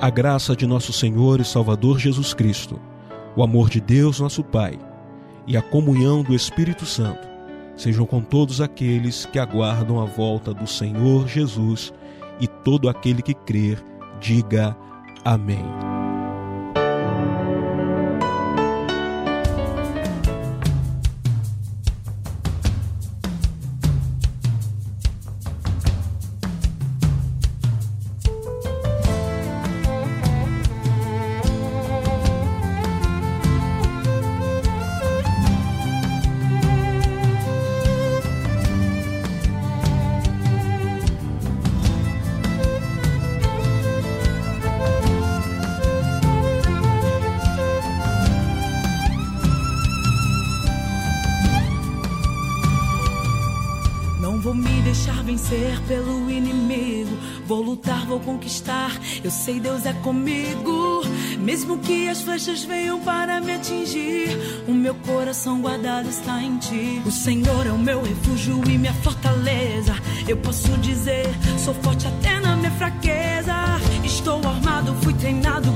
A 0.00 0.10
graça 0.10 0.54
de 0.54 0.64
nosso 0.64 0.92
Senhor 0.92 1.40
e 1.40 1.44
Salvador 1.44 1.98
Jesus 1.98 2.32
Cristo, 2.32 2.80
o 3.34 3.42
amor 3.42 3.68
de 3.68 3.80
Deus, 3.80 4.20
nosso 4.20 4.44
Pai, 4.44 4.78
e 5.44 5.56
a 5.56 5.62
comunhão 5.62 6.22
do 6.22 6.36
Espírito 6.36 6.86
Santo 6.86 7.26
sejam 7.76 8.06
com 8.06 8.20
todos 8.20 8.60
aqueles 8.60 9.26
que 9.26 9.40
aguardam 9.40 10.00
a 10.00 10.04
volta 10.04 10.54
do 10.54 10.68
Senhor 10.68 11.26
Jesus 11.26 11.92
e 12.38 12.46
todo 12.46 12.88
aquele 12.88 13.22
que 13.22 13.34
crer, 13.34 13.84
diga 14.20 14.76
amém. 15.24 15.97
Vou 57.48 57.62
lutar, 57.62 58.04
vou 58.04 58.20
conquistar. 58.20 58.92
Eu 59.24 59.30
sei 59.30 59.58
Deus 59.58 59.86
é 59.86 59.94
comigo. 59.94 61.00
Mesmo 61.38 61.78
que 61.78 62.06
as 62.06 62.20
flechas 62.20 62.62
venham 62.62 63.00
para 63.00 63.40
me 63.40 63.54
atingir, 63.54 64.36
o 64.68 64.72
meu 64.72 64.94
coração 64.94 65.62
guardado 65.62 66.10
está 66.10 66.42
em 66.42 66.58
ti. 66.58 67.00
O 67.06 67.10
Senhor 67.10 67.66
é 67.66 67.72
o 67.72 67.78
meu 67.78 68.02
refúgio 68.02 68.60
e 68.68 68.76
minha 68.76 68.92
fortaleza. 68.92 69.94
Eu 70.28 70.36
posso 70.36 70.68
dizer, 70.82 71.24
sou 71.58 71.72
forte 71.72 72.06
até 72.06 72.38
na 72.38 72.54
minha 72.54 72.70
fraqueza. 72.72 73.54
Estou 74.04 74.46
armado, 74.46 74.94
fui 74.96 75.14
treinado 75.14 75.72